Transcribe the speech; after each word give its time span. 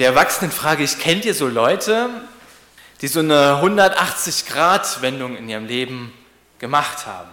Die 0.00 0.04
Erwachsenenfrage, 0.04 0.82
ich 0.82 0.98
kennt 0.98 1.26
ihr 1.26 1.34
so 1.34 1.46
Leute, 1.46 2.08
die 3.02 3.06
so 3.06 3.20
eine 3.20 3.60
180-Grad-Wendung 3.62 5.36
in 5.36 5.46
ihrem 5.46 5.66
Leben 5.66 6.10
gemacht 6.58 7.04
haben? 7.04 7.28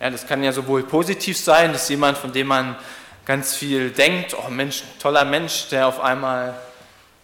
Ja, 0.00 0.10
das 0.10 0.26
kann 0.26 0.42
ja 0.42 0.50
sowohl 0.50 0.82
positiv 0.82 1.38
sein, 1.38 1.72
dass 1.72 1.88
jemand, 1.88 2.18
von 2.18 2.32
dem 2.32 2.48
man 2.48 2.76
ganz 3.24 3.54
viel 3.54 3.90
denkt, 3.90 4.34
oh 4.36 4.50
Mensch, 4.50 4.82
toller 5.00 5.24
Mensch, 5.24 5.68
der 5.68 5.86
auf 5.86 6.00
einmal 6.00 6.60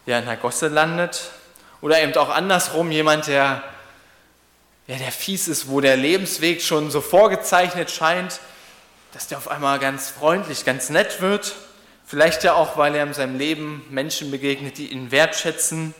ja, 0.07 0.21
in 0.21 0.27
der 0.27 0.37
Gosse 0.37 0.69
landet. 0.69 1.33
Oder 1.81 2.01
eben 2.01 2.15
auch 2.15 2.31
andersrum, 2.31 2.93
jemand, 2.93 3.27
der, 3.27 3.65
ja, 4.87 4.97
der 4.97 5.11
fies 5.11 5.49
ist, 5.49 5.67
wo 5.67 5.81
der 5.81 5.97
Lebensweg 5.97 6.63
schon 6.63 6.93
so 6.93 7.01
vorgezeichnet 7.01 7.91
scheint, 7.91 8.39
dass 9.13 9.27
der 9.27 9.39
auf 9.39 9.49
einmal 9.49 9.81
ganz 9.81 10.11
freundlich, 10.11 10.65
ganz 10.65 10.89
nett 10.89 11.21
wird. 11.21 11.53
Vielleicht 12.13 12.45
ja 12.45 12.53
auch, 12.53 12.77
weil 12.77 12.95
er 12.95 13.05
in 13.05 13.15
seinem 13.15 13.39
Leben 13.39 13.87
Menschen 13.89 14.31
begegnet, 14.31 14.77
die 14.77 14.89
ihn 14.89 15.11
wertschätzen. 15.11 15.95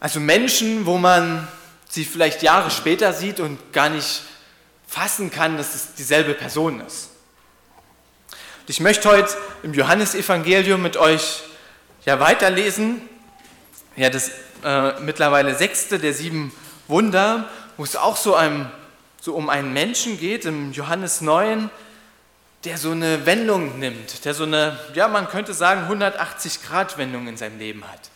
Also 0.00 0.20
Menschen, 0.20 0.86
wo 0.86 0.96
man 0.96 1.46
sie 1.90 2.06
vielleicht 2.06 2.42
Jahre 2.42 2.70
später 2.70 3.12
sieht 3.12 3.40
und 3.40 3.74
gar 3.74 3.90
nicht 3.90 4.22
fassen 4.86 5.30
kann, 5.30 5.58
dass 5.58 5.74
es 5.74 5.92
dieselbe 5.96 6.32
Person 6.32 6.80
ist. 6.80 7.10
Und 8.62 8.70
ich 8.70 8.80
möchte 8.80 9.06
heute 9.06 9.36
im 9.62 9.74
Johannesevangelium 9.74 10.80
mit 10.80 10.96
euch 10.96 11.42
ja 12.06 12.18
weiterlesen. 12.20 13.02
Ja, 13.96 14.08
das 14.08 14.30
äh, 14.64 14.98
mittlerweile 15.00 15.54
sechste 15.54 15.98
der 15.98 16.14
sieben 16.14 16.54
Wunder, 16.88 17.50
wo 17.76 17.84
es 17.84 17.96
auch 17.96 18.16
so, 18.16 18.34
einem, 18.34 18.66
so 19.20 19.34
um 19.34 19.50
einen 19.50 19.74
Menschen 19.74 20.18
geht, 20.18 20.46
im 20.46 20.72
Johannes 20.72 21.20
9, 21.20 21.68
der 22.64 22.78
so 22.78 22.92
eine 22.92 23.26
Wendung 23.26 23.78
nimmt, 23.78 24.24
der 24.24 24.32
so 24.32 24.44
eine, 24.44 24.78
ja, 24.94 25.08
man 25.08 25.28
könnte 25.28 25.52
sagen, 25.52 25.86
180-Grad-Wendung 25.90 27.28
in 27.28 27.36
seinem 27.36 27.58
Leben 27.58 27.84
hat. 27.86 28.10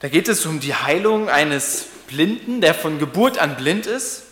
Da 0.00 0.08
geht 0.08 0.28
es 0.28 0.44
um 0.44 0.60
die 0.60 0.74
Heilung 0.74 1.30
eines 1.30 1.86
Blinden, 2.08 2.60
der 2.60 2.74
von 2.74 2.98
Geburt 2.98 3.38
an 3.38 3.56
blind 3.56 3.86
ist. 3.86 4.24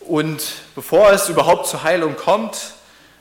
Und 0.00 0.42
bevor 0.74 1.12
es 1.12 1.28
überhaupt 1.28 1.68
zur 1.68 1.84
Heilung 1.84 2.16
kommt, 2.16 2.74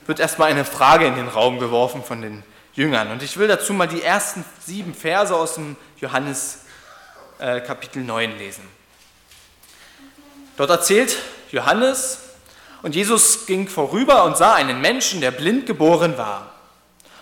wird 0.08 0.20
erstmal 0.20 0.50
eine 0.50 0.66
Frage 0.66 1.06
in 1.06 1.16
den 1.16 1.28
Raum 1.28 1.60
geworfen 1.60 2.04
von 2.04 2.22
den 2.22 2.44
Jüngern. 2.74 3.12
Und 3.12 3.22
ich 3.22 3.38
will 3.38 3.48
dazu 3.48 3.74
mal 3.74 3.88
die 3.88 4.02
ersten 4.02 4.44
sieben 4.66 4.96
Verse 4.96 5.36
aus 5.36 5.56
dem 5.56 5.78
Johannes 6.00 6.66
äh, 7.40 7.62
Kapitel 7.62 8.04
9 8.04 8.38
lesen. 8.40 8.68
Dort 10.58 10.72
erzählt 10.72 11.18
Johannes, 11.52 12.20
und 12.82 12.96
Jesus 12.96 13.46
ging 13.46 13.68
vorüber 13.68 14.24
und 14.24 14.38
sah 14.38 14.56
einen 14.56 14.82
Menschen, 14.82 15.22
der 15.22 15.32
blind 15.32 15.66
geboren 15.66 16.18
war. 16.18 16.52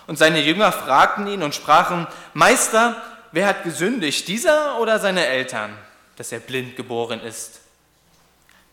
Und 0.06 0.16
seine 0.16 0.40
Jünger 0.40 0.72
fragten 0.72 1.26
ihn 1.26 1.42
und 1.42 1.54
sprachen, 1.54 2.06
Meister, 2.34 3.00
wer 3.32 3.46
hat 3.46 3.64
gesündigt, 3.64 4.26
dieser 4.28 4.80
oder 4.80 4.98
seine 4.98 5.26
Eltern, 5.26 5.76
dass 6.16 6.32
er 6.32 6.40
blind 6.40 6.76
geboren 6.76 7.20
ist? 7.20 7.60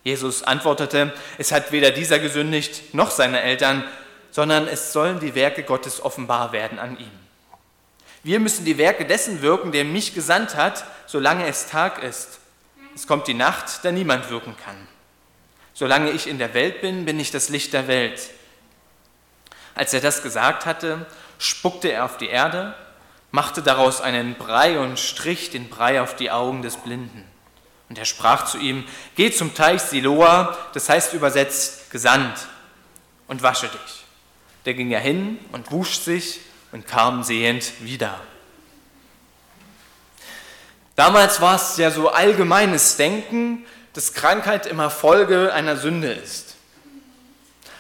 Jesus 0.04 0.44
antwortete, 0.44 1.14
es 1.38 1.52
hat 1.52 1.72
weder 1.72 1.92
dieser 1.92 2.20
gesündigt 2.20 2.94
noch 2.94 3.12
seine 3.12 3.42
Eltern, 3.42 3.84
sondern 4.32 4.68
es 4.68 4.94
sollen 4.94 5.20
die 5.20 5.36
Werke 5.36 5.64
Gottes 5.64 6.04
offenbar 6.04 6.54
werden 6.54 6.80
an 6.80 6.98
ihm. 6.98 7.12
Wir 8.24 8.40
müssen 8.40 8.66
die 8.66 8.78
Werke 8.78 9.06
dessen 9.06 9.42
wirken, 9.42 9.72
der 9.72 9.84
mich 9.84 10.14
gesandt 10.14 10.56
hat, 10.56 10.86
solange 11.06 11.46
es 11.48 11.68
Tag 11.68 12.02
ist. 12.02 12.40
Es 12.96 13.06
kommt 13.06 13.28
die 13.28 13.34
Nacht, 13.34 13.84
da 13.84 13.92
niemand 13.92 14.30
wirken 14.30 14.56
kann. 14.64 14.88
Solange 15.78 16.10
ich 16.10 16.26
in 16.26 16.40
der 16.40 16.56
Welt 16.56 16.82
bin, 16.82 17.06
bin 17.06 17.20
ich 17.20 17.30
das 17.30 17.50
Licht 17.50 17.72
der 17.72 17.88
Welt. 17.88 18.32
Als 19.76 19.94
er 19.94 20.02
das 20.02 20.24
gesagt 20.24 20.66
hatte, 20.66 21.06
spuckte 21.38 21.90
er 21.90 22.06
auf 22.06 22.18
die 22.18 22.30
Erde, 22.30 22.74
machte 23.30 23.62
daraus 23.62 24.02
einen 24.02 24.34
Brei 24.34 24.80
und 24.80 24.98
strich 24.98 25.52
den 25.52 25.70
Brei 25.70 26.02
auf 26.02 26.16
die 26.16 26.32
Augen 26.32 26.64
des 26.64 26.78
Blinden. 26.78 27.24
Und 27.90 28.00
er 28.00 28.06
sprach 28.06 28.46
zu 28.46 28.58
ihm, 28.58 28.86
geh 29.16 29.30
zum 29.30 29.54
Teich 29.54 29.84
Siloa, 29.84 30.58
das 30.74 30.90
heißt 30.90 31.14
übersetzt 31.14 31.92
gesandt, 31.92 32.48
und 33.28 33.44
wasche 33.44 33.68
dich. 33.68 34.06
Der 34.66 34.74
ging 34.74 34.90
ja 34.90 34.98
hin 34.98 35.38
und 35.52 35.72
wusch 35.72 36.00
sich 36.00 36.40
und 36.72 36.88
kam 36.88 37.22
sehend 37.22 37.72
wieder. 37.82 38.20
Damals 40.96 41.40
war 41.40 41.56
es 41.56 41.78
ja 41.78 41.92
so 41.92 42.10
allgemeines 42.10 42.98
Denken, 42.98 43.64
dass 43.98 44.14
Krankheit 44.14 44.68
immer 44.68 44.92
Folge 44.92 45.52
einer 45.52 45.76
Sünde 45.76 46.12
ist. 46.12 46.54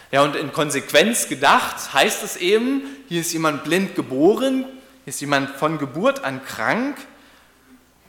Ja, 0.10 0.24
und 0.24 0.36
in 0.36 0.52
Konsequenz 0.52 1.28
gedacht 1.28 1.94
heißt 1.94 2.24
es 2.24 2.38
eben, 2.38 2.82
hier 3.08 3.22
ist 3.22 3.34
jemand 3.34 3.64
blind 3.64 3.94
geboren, 3.94 4.66
hier 5.04 5.14
ist 5.14 5.22
jemand 5.22 5.52
von 5.58 5.78
Geburt 5.78 6.24
an 6.24 6.44
krank. 6.44 6.98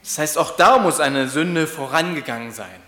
Das 0.03 0.17
heißt, 0.17 0.39
auch 0.39 0.57
da 0.57 0.79
muss 0.79 1.01
eine 1.01 1.29
Sünde 1.29 1.67
vorangegangen 1.67 2.51
sein. 2.51 2.81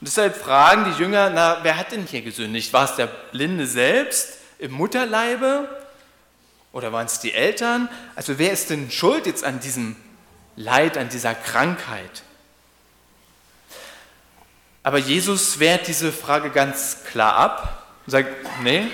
Und 0.00 0.06
deshalb 0.06 0.36
fragen 0.36 0.84
die 0.84 1.02
Jünger, 1.02 1.30
na, 1.30 1.58
wer 1.64 1.76
hat 1.76 1.90
denn 1.90 2.06
hier 2.06 2.22
gesündigt? 2.22 2.72
War 2.72 2.84
es 2.84 2.94
der 2.94 3.08
Blinde 3.08 3.66
selbst 3.66 4.34
im 4.60 4.70
Mutterleibe? 4.70 5.68
Oder 6.70 6.92
waren 6.92 7.06
es 7.06 7.18
die 7.18 7.34
Eltern? 7.34 7.88
Also 8.14 8.38
wer 8.38 8.52
ist 8.52 8.70
denn 8.70 8.88
schuld 8.92 9.26
jetzt 9.26 9.42
an 9.42 9.58
diesem 9.58 9.96
Leid, 10.54 10.96
an 10.96 11.08
dieser 11.08 11.34
Krankheit? 11.34 12.22
Aber 14.82 14.98
Jesus 14.98 15.58
wehrt 15.58 15.86
diese 15.88 16.12
Frage 16.12 16.50
ganz 16.50 17.04
klar 17.04 17.34
ab 17.34 17.86
und 18.06 18.10
sagt, 18.10 18.28
nee, 18.62 18.86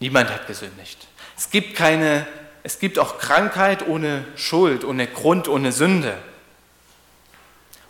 niemand 0.00 0.30
hat 0.30 0.46
gesündigt. 0.46 1.06
Es 1.36 1.50
gibt 1.50 1.76
keine, 1.76 2.26
es 2.62 2.78
gibt 2.78 2.98
auch 2.98 3.18
Krankheit 3.18 3.86
ohne 3.86 4.24
Schuld, 4.36 4.84
ohne 4.84 5.06
Grund, 5.06 5.48
ohne 5.48 5.72
Sünde. 5.72 6.16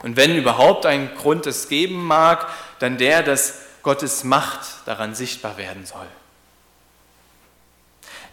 Und 0.02 0.16
wenn 0.16 0.36
überhaupt 0.36 0.86
ein 0.86 1.14
Grund 1.16 1.46
es 1.46 1.68
geben 1.68 2.04
mag, 2.04 2.48
dann 2.78 2.98
der, 2.98 3.22
dass 3.22 3.62
Gottes 3.82 4.24
Macht 4.24 4.60
daran 4.86 5.14
sichtbar 5.14 5.56
werden 5.56 5.86
soll. 5.86 6.06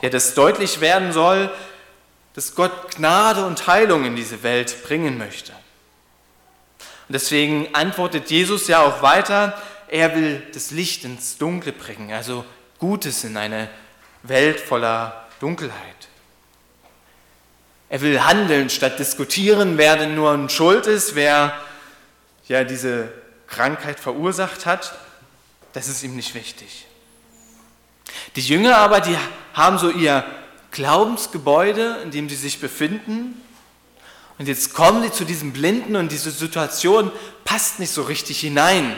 Ja, 0.02 0.10
dass 0.10 0.34
deutlich 0.34 0.80
werden 0.80 1.12
soll, 1.12 1.52
dass 2.34 2.56
Gott 2.56 2.96
Gnade 2.96 3.46
und 3.46 3.68
Heilung 3.68 4.06
in 4.06 4.16
diese 4.16 4.44
Welt 4.44 4.84
bringen 4.84 5.18
möchte. 5.18 5.52
Und 7.10 7.14
deswegen 7.14 7.74
antwortet 7.74 8.30
Jesus 8.30 8.68
ja 8.68 8.84
auch 8.84 9.02
weiter, 9.02 9.60
er 9.88 10.16
will 10.16 10.44
das 10.54 10.70
Licht 10.70 11.04
ins 11.06 11.40
Dunkle 11.40 11.72
bringen, 11.74 12.14
also 12.14 12.46
Gutes 12.78 13.24
in 13.24 13.36
eine 13.36 13.68
Welt 14.22 14.60
voller 14.60 15.28
Dunkelheit. 15.40 15.74
Er 17.90 18.02
will 18.02 18.24
handeln 18.24 18.70
statt 18.70 19.00
diskutieren, 19.00 19.80
wer 19.80 19.98
denn 19.98 20.14
nur 20.14 20.48
Schuld 20.50 20.86
ist, 20.86 21.16
wer 21.16 21.60
ja 22.48 22.64
diese 22.64 23.12
Krankheit 23.48 24.00
verursacht 24.00 24.68
hat. 24.68 24.94
Das 25.74 25.88
ist 25.88 26.04
ihm 26.04 26.16
nicht 26.16 26.36
wichtig. 26.36 26.86
Die 28.36 28.42
Jünger 28.42 28.78
aber, 28.78 29.02
die 29.02 29.18
haben 29.56 29.80
so 29.80 29.90
ihr 29.90 30.24
Glaubensgebäude, 30.70 32.02
in 32.04 32.12
dem 32.12 32.30
sie 32.30 32.36
sich 32.36 32.62
befinden, 32.62 33.42
und 34.40 34.48
jetzt 34.48 34.74
kommen 34.74 35.04
sie 35.04 35.12
zu 35.12 35.26
diesem 35.26 35.52
Blinden 35.52 35.98
und 35.98 36.14
diese 36.14 36.32
Situation 36.32 37.12
passt 37.44 37.80
nicht 37.80 37.92
so 37.92 38.04
richtig 38.04 38.40
hinein. 38.40 38.96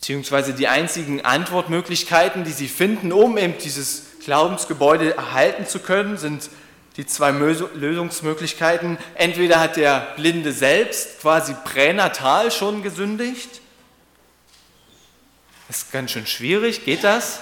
Beziehungsweise 0.00 0.54
die 0.54 0.66
einzigen 0.66 1.24
Antwortmöglichkeiten, 1.24 2.42
die 2.42 2.50
sie 2.50 2.66
finden, 2.66 3.12
um 3.12 3.38
eben 3.38 3.56
dieses 3.58 4.02
Glaubensgebäude 4.24 5.16
erhalten 5.16 5.66
zu 5.66 5.78
können, 5.78 6.18
sind 6.18 6.50
die 6.96 7.06
zwei 7.06 7.30
Lösungsmöglichkeiten. 7.30 8.98
Entweder 9.14 9.60
hat 9.60 9.76
der 9.76 10.14
Blinde 10.16 10.52
selbst 10.52 11.20
quasi 11.20 11.54
pränatal 11.64 12.50
schon 12.50 12.82
gesündigt. 12.82 13.60
Das 15.68 15.78
ist 15.78 15.92
ganz 15.92 16.10
schön 16.10 16.26
schwierig, 16.26 16.84
geht 16.84 17.04
das? 17.04 17.38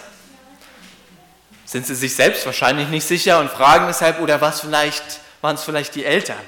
Sind 1.67 1.87
sie 1.87 1.97
sich 1.97 2.15
selbst 2.15 2.47
wahrscheinlich 2.47 2.89
nicht 2.89 3.07
sicher 3.07 3.41
und 3.41 3.51
fragen 3.51 3.87
deshalb, 3.89 4.21
oder 4.21 4.41
was 4.41 4.61
vielleicht, 4.61 5.21
waren 5.43 5.57
es 5.57 5.65
vielleicht 5.65 5.95
die 5.97 6.05
Eltern? 6.05 6.41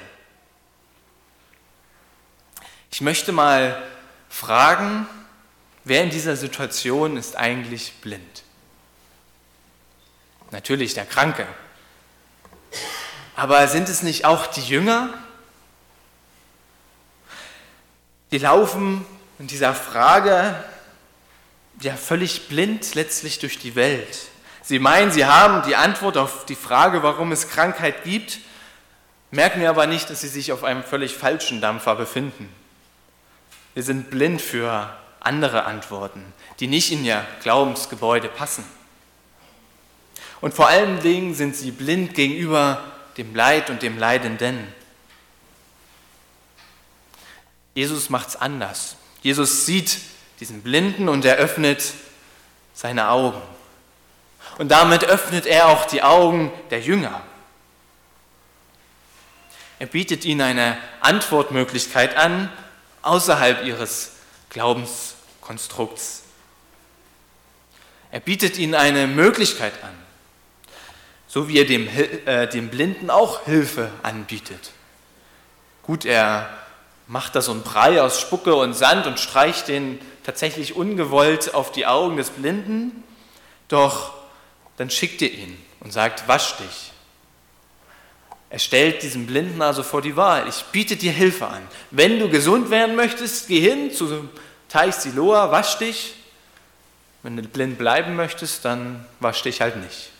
Ich 2.91 3.01
möchte 3.01 3.31
mal 3.31 3.83
fragen, 4.29 5.07
wer 5.83 6.03
in 6.03 6.09
dieser 6.09 6.35
Situation 6.35 7.17
ist 7.17 7.35
eigentlich 7.35 7.93
blind? 8.01 8.43
Natürlich 10.51 10.93
der 10.93 11.05
Kranke. 11.05 11.45
Aber 13.35 13.67
sind 13.67 13.89
es 13.89 14.01
nicht 14.01 14.25
auch 14.25 14.47
die 14.47 14.63
Jünger? 14.63 15.13
Die 18.31 18.37
laufen 18.37 19.05
in 19.37 19.47
dieser 19.47 19.75
Frage 19.75 20.63
ja 21.81 21.95
völlig 21.95 22.47
blind 22.47 22.95
letztlich 22.95 23.39
durch 23.39 23.59
die 23.59 23.75
Welt. 23.75 24.29
Sie 24.69 24.77
meinen, 24.77 25.11
sie 25.11 25.25
haben 25.25 25.67
die 25.67 25.75
Antwort 25.75 26.15
auf 26.15 26.45
die 26.45 26.53
Frage, 26.53 27.01
warum 27.01 27.31
es 27.31 27.49
Krankheit 27.49 28.03
gibt, 28.03 28.37
merken 29.31 29.65
aber 29.65 29.87
nicht, 29.87 30.11
dass 30.11 30.21
sie 30.21 30.27
sich 30.27 30.51
auf 30.51 30.63
einem 30.63 30.83
völlig 30.83 31.15
falschen 31.15 31.59
Dampfer 31.59 31.95
befinden. 31.95 32.53
Wir 33.73 33.81
sind 33.81 34.11
blind 34.11 34.43
für 34.43 34.95
andere 35.21 35.63
Antworten, 35.65 36.23
die 36.59 36.67
nicht 36.67 36.91
in 36.91 37.03
ihr 37.03 37.25
Glaubensgebäude 37.41 38.27
passen. 38.27 38.63
Und 40.39 40.53
vor 40.53 40.67
allen 40.67 40.99
Dingen 40.99 41.33
sind 41.33 41.55
sie 41.55 41.71
blind 41.71 42.13
gegenüber 42.13 42.83
dem 43.17 43.33
Leid 43.33 43.71
und 43.71 43.81
dem 43.81 43.97
Leidenden. 43.97 44.67
Jesus 47.73 48.11
macht 48.11 48.27
es 48.27 48.35
anders. 48.35 48.97
Jesus 49.23 49.65
sieht 49.65 49.97
diesen 50.39 50.61
Blinden 50.61 51.09
und 51.09 51.25
er 51.25 51.37
öffnet 51.37 51.91
seine 52.75 53.09
Augen. 53.09 53.41
Und 54.59 54.67
damit 54.67 55.05
öffnet 55.05 55.45
er 55.45 55.69
auch 55.69 55.85
die 55.85 56.03
Augen 56.03 56.51
der 56.69 56.81
Jünger. 56.81 57.21
Er 59.79 59.87
bietet 59.87 60.25
ihnen 60.25 60.41
eine 60.41 60.77
Antwortmöglichkeit 60.99 62.17
an, 62.17 62.51
außerhalb 63.01 63.63
ihres 63.63 64.11
Glaubenskonstrukts. 64.49 66.23
Er 68.11 68.19
bietet 68.19 68.57
ihnen 68.57 68.75
eine 68.75 69.07
Möglichkeit 69.07 69.81
an, 69.81 69.93
so 71.29 71.47
wie 71.47 71.59
er 71.59 71.65
dem, 71.65 71.87
äh, 72.25 72.45
dem 72.49 72.67
Blinden 72.67 73.09
auch 73.09 73.45
Hilfe 73.45 73.89
anbietet. 74.03 74.71
Gut, 75.83 76.03
er 76.03 76.49
macht 77.07 77.33
da 77.33 77.41
so 77.41 77.53
einen 77.53 77.63
Brei 77.63 78.01
aus 78.01 78.19
Spucke 78.19 78.55
und 78.55 78.73
Sand 78.73 79.07
und 79.07 79.21
streicht 79.21 79.69
den 79.69 80.01
tatsächlich 80.25 80.75
ungewollt 80.75 81.53
auf 81.53 81.71
die 81.71 81.87
Augen 81.87 82.17
des 82.17 82.31
Blinden, 82.31 83.05
doch 83.69 84.18
dann 84.79 84.89
schickt 84.89 85.21
ihr 85.21 85.31
ihn 85.33 85.57
und 85.81 85.91
sagt, 85.91 86.25
wasch 86.29 86.55
dich. 86.55 86.93
Er 88.49 88.59
stellt 88.59 89.03
diesen 89.03 89.27
Blinden 89.27 89.61
also 89.61 89.83
vor 89.83 90.01
die 90.01 90.15
Wahl. 90.15 90.47
Ich 90.47 90.63
biete 90.71 90.95
dir 90.95 91.11
Hilfe 91.11 91.47
an. 91.47 91.61
Wenn 91.91 92.17
du 92.17 92.29
gesund 92.29 92.69
werden 92.69 92.95
möchtest, 92.95 93.49
geh 93.49 93.59
hin 93.59 93.91
zu 93.91 94.29
Teich 94.69 94.95
Siloa, 94.95 95.51
wasch 95.51 95.79
dich. 95.79 96.15
Wenn 97.23 97.35
du 97.35 97.43
blind 97.43 97.77
bleiben 97.77 98.15
möchtest, 98.15 98.63
dann 98.63 99.05
wasch 99.19 99.41
dich 99.41 99.59
halt 99.59 99.75
nicht. 99.75 100.11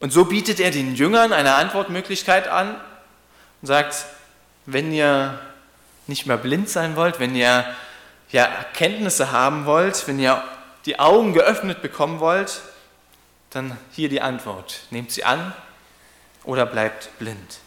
Und 0.00 0.12
so 0.12 0.24
bietet 0.24 0.58
er 0.58 0.72
den 0.72 0.96
Jüngern 0.96 1.32
eine 1.32 1.54
Antwortmöglichkeit 1.54 2.48
an 2.48 2.74
und 3.60 3.68
sagt, 3.68 4.06
wenn 4.66 4.92
ihr 4.92 5.38
nicht 6.08 6.26
mehr 6.26 6.36
blind 6.36 6.68
sein 6.68 6.96
wollt, 6.96 7.20
wenn 7.20 7.36
ihr 7.36 7.64
ja, 8.32 8.44
Erkenntnisse 8.44 9.30
haben 9.30 9.66
wollt, 9.66 10.08
wenn 10.08 10.18
ihr 10.18 10.42
die 10.86 10.98
Augen 10.98 11.32
geöffnet 11.32 11.82
bekommen 11.82 12.20
wollt, 12.20 12.62
dann 13.50 13.76
hier 13.92 14.08
die 14.08 14.20
Antwort. 14.20 14.80
Nehmt 14.90 15.10
sie 15.10 15.24
an 15.24 15.54
oder 16.44 16.66
bleibt 16.66 17.16
blind. 17.18 17.58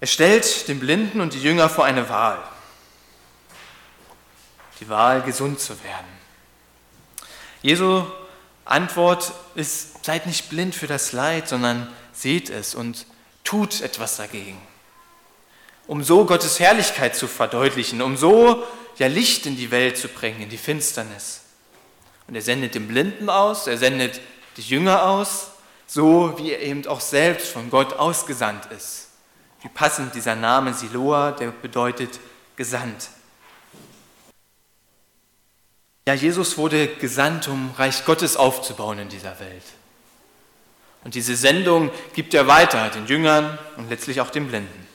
Er 0.00 0.06
stellt 0.06 0.68
den 0.68 0.78
Blinden 0.78 1.20
und 1.20 1.34
die 1.34 1.42
Jünger 1.42 1.68
vor 1.68 1.84
eine 1.84 2.08
Wahl. 2.08 2.38
Die 4.80 4.88
Wahl, 4.88 5.22
gesund 5.22 5.58
zu 5.58 5.82
werden. 5.82 6.06
Jesu 7.62 8.06
Antwort 8.64 9.32
ist, 9.56 10.04
seid 10.04 10.26
nicht 10.26 10.50
blind 10.50 10.74
für 10.74 10.86
das 10.86 11.12
Leid, 11.12 11.48
sondern 11.48 11.92
seht 12.12 12.48
es 12.48 12.74
und 12.74 13.06
tut 13.42 13.80
etwas 13.80 14.16
dagegen. 14.16 14.60
Um 15.88 16.04
so 16.04 16.24
Gottes 16.24 16.60
Herrlichkeit 16.60 17.16
zu 17.16 17.26
verdeutlichen, 17.26 18.00
um 18.02 18.16
so 18.16 18.62
ja 18.98 19.08
Licht 19.08 19.46
in 19.46 19.56
die 19.56 19.72
Welt 19.72 19.96
zu 19.96 20.06
bringen, 20.06 20.42
in 20.42 20.48
die 20.48 20.58
Finsternis. 20.58 21.40
Und 22.28 22.34
er 22.34 22.42
sendet 22.42 22.74
den 22.74 22.86
Blinden 22.86 23.30
aus, 23.30 23.66
er 23.66 23.78
sendet 23.78 24.20
die 24.56 24.62
Jünger 24.62 25.08
aus, 25.08 25.48
so 25.86 26.34
wie 26.36 26.52
er 26.52 26.60
eben 26.60 26.86
auch 26.86 27.00
selbst 27.00 27.48
von 27.48 27.70
Gott 27.70 27.94
ausgesandt 27.94 28.66
ist. 28.66 29.08
Wie 29.62 29.68
passend 29.68 30.14
dieser 30.14 30.36
Name 30.36 30.74
Siloa, 30.74 31.32
der 31.32 31.50
bedeutet 31.50 32.20
gesandt. 32.54 33.08
Ja, 36.06 36.14
Jesus 36.14 36.58
wurde 36.58 36.86
gesandt, 36.86 37.48
um 37.48 37.70
Reich 37.76 38.04
Gottes 38.04 38.36
aufzubauen 38.36 38.98
in 38.98 39.08
dieser 39.08 39.40
Welt. 39.40 39.64
Und 41.04 41.14
diese 41.14 41.36
Sendung 41.36 41.90
gibt 42.14 42.34
er 42.34 42.46
weiter 42.46 42.90
den 42.90 43.06
Jüngern 43.06 43.58
und 43.76 43.88
letztlich 43.88 44.20
auch 44.20 44.30
den 44.30 44.48
Blinden. 44.48 44.87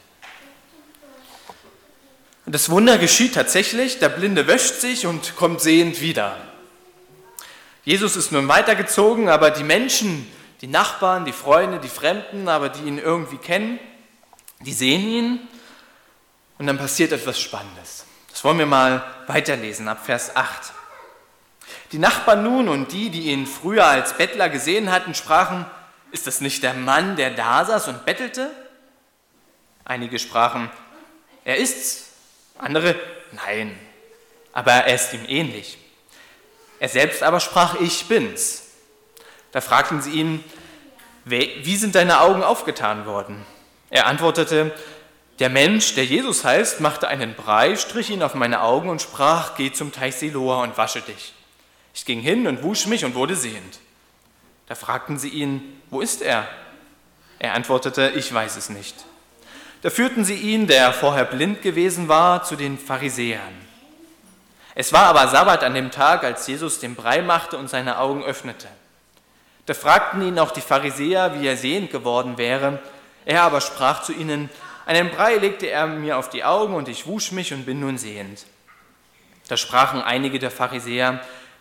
Und 2.46 2.54
das 2.54 2.70
Wunder 2.70 2.98
geschieht 2.98 3.36
tatsächlich, 3.36 4.00
der 4.00 4.10
Blinde 4.10 4.48
wäscht 4.48 4.82
sich 4.82 5.06
und 5.06 5.36
kommt 5.36 5.62
sehend 5.62 6.02
wieder. 6.02 6.36
Jesus 7.86 8.16
ist 8.16 8.32
nun 8.32 8.48
weitergezogen, 8.48 9.30
aber 9.30 9.52
die 9.52 9.64
Menschen, 9.64 10.28
die 10.62 10.68
Nachbarn, 10.68 11.26
die 11.26 11.34
Freunde, 11.34 11.80
die 11.80 11.90
Fremden, 11.90 12.48
aber 12.48 12.70
die 12.70 12.88
ihn 12.88 12.98
irgendwie 12.98 13.38
kennen, 13.38 13.80
die 14.62 14.74
sehen 14.74 15.08
ihn 15.08 15.40
und 16.58 16.68
dann 16.68 16.78
passiert 16.78 17.12
etwas 17.12 17.40
Spannendes. 17.40 18.06
Das 18.30 18.44
wollen 18.44 18.60
wir 18.60 18.66
mal 18.66 19.04
weiterlesen 19.28 19.88
ab 19.88 20.06
Vers 20.06 20.36
8. 20.36 20.74
Die 21.92 22.00
Nachbarn 22.00 22.44
nun 22.44 22.70
und 22.70 22.92
die, 22.92 23.10
die 23.10 23.32
ihn 23.32 23.46
früher 23.46 23.86
als 23.86 24.14
Bettler 24.14 24.50
gesehen 24.50 24.92
hatten, 24.92 25.14
sprachen, 25.14 25.66
ist 26.12 26.28
das 26.28 26.42
nicht 26.42 26.64
der 26.64 26.74
Mann, 26.74 27.16
der 27.16 27.32
da 27.32 27.66
saß 27.66 27.90
und 27.90 28.06
bettelte? 28.06 28.50
Einige 29.86 30.20
sprachen, 30.20 30.70
er 31.44 31.58
ist's. 31.58 32.13
Andere, 32.58 32.96
nein, 33.32 33.78
aber 34.52 34.72
er 34.72 34.96
ist 34.96 35.14
ihm 35.14 35.26
ähnlich. 35.28 35.78
Er 36.80 36.90
selbst 36.90 37.24
aber 37.24 37.40
sprach, 37.40 37.80
ich 37.80 38.06
bin's. 38.06 38.64
Da 39.52 39.62
fragten 39.62 40.02
sie 40.02 40.12
ihn, 40.12 40.44
wie 41.26 41.76
sind 41.76 41.96
deine 41.96 42.20
Augen 42.22 42.44
aufgetan 42.44 43.06
worden? 43.06 43.46
Er 43.90 44.08
antwortete, 44.08 44.74
der 45.40 45.50
Mensch, 45.50 45.96
der 45.96 46.06
Jesus 46.06 46.44
heißt, 46.44 46.80
machte 46.80 47.08
einen 47.08 47.34
Brei, 47.36 47.76
strich 47.76 48.10
ihn 48.10 48.24
auf 48.24 48.36
meine 48.36 48.62
Augen 48.62 48.90
und 48.90 49.02
sprach, 49.02 49.56
geh 49.56 49.72
zum 49.72 49.92
Teich 49.92 50.16
Siloa 50.16 50.64
und 50.64 50.78
wasche 50.78 51.02
dich. 51.02 51.34
Ich 51.94 52.06
ging 52.06 52.22
hin 52.22 52.48
und 52.48 52.64
wusch 52.64 52.86
mich 52.88 53.06
und 53.06 53.16
wurde 53.16 53.36
sehend. 53.36 53.80
Da 54.68 54.76
fragten 54.76 55.18
sie 55.18 55.30
ihn, 55.30 55.82
wo 55.90 56.02
ist 56.02 56.22
er? 56.22 56.48
Er 57.40 57.54
antwortete, 57.54 58.12
ich 58.16 58.34
weiß 58.34 58.58
es 58.58 58.70
nicht. 58.70 58.96
Da 59.84 59.90
führten 59.90 60.24
sie 60.24 60.36
ihn, 60.36 60.66
der 60.66 60.94
vorher 60.94 61.26
blind 61.26 61.62
gewesen 61.62 62.08
war, 62.08 62.46
zu 62.46 62.56
den 62.56 62.78
Pharisäern. 62.78 63.42
Es 64.76 64.94
war 64.94 65.08
aber 65.08 65.28
Sabbat 65.28 65.62
an 65.62 65.74
dem 65.74 65.92
Tag, 65.92 66.24
als 66.24 66.48
Jesus 66.48 66.80
den 66.80 66.96
Brei 66.96 67.22
machte 67.22 67.58
und 67.58 67.70
seine 67.70 68.00
Augen 68.00 68.24
öffnete. 68.24 68.70
Da 69.66 69.74
fragten 69.74 70.22
ihn 70.22 70.40
auch 70.40 70.52
die 70.52 70.62
Pharisäer, 70.62 71.38
wie 71.38 71.46
er 71.46 71.58
sehend 71.58 71.92
geworden 71.92 72.38
wäre. 72.38 72.82
Er 73.26 73.44
aber 73.44 73.60
sprach 73.60 74.04
zu 74.04 74.14
ihnen, 74.14 74.50
einen 74.86 75.10
Brei 75.10 75.36
legte 75.36 75.68
er 75.68 75.86
mir 75.86 76.18
auf 76.18 76.30
die 76.30 76.46
Augen 76.46 76.76
und 76.76 76.88
ich 76.88 77.06
wusch 77.06 77.34
mich 77.34 77.54
und 77.54 77.66
bin 77.66 77.82
nun 77.82 77.98
sehend. 77.98 78.46
Da 79.50 79.58
sprachen 79.58 80.02
einige 80.02 80.40
der 80.40 80.52
Pharisäer, 80.52 81.20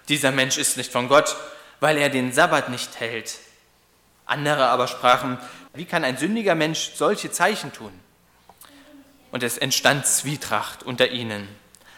dieser 0.09 0.31
Mensch 0.31 0.59
ist 0.59 0.77
nicht 0.77 0.93
von 0.93 1.09
Gott, 1.09 1.35
weil 1.81 1.99
er 1.99 2.09
den 2.09 2.33
Sabbat 2.33 2.69
nicht 2.69 3.01
hält. 3.01 3.41
Andere 4.27 4.69
aber 4.69 4.87
sprachen, 4.87 5.39
wie 5.75 5.87
kann 5.87 6.05
ein 6.05 6.19
sündiger 6.19 6.55
Mensch 6.55 6.93
solche 6.95 7.33
Zeichen 7.33 7.73
tun? 7.73 7.93
Und 9.33 9.43
es 9.43 9.59
entstand 9.59 10.07
Zwietracht 10.07 10.85
unter 10.85 11.11
ihnen. 11.11 11.49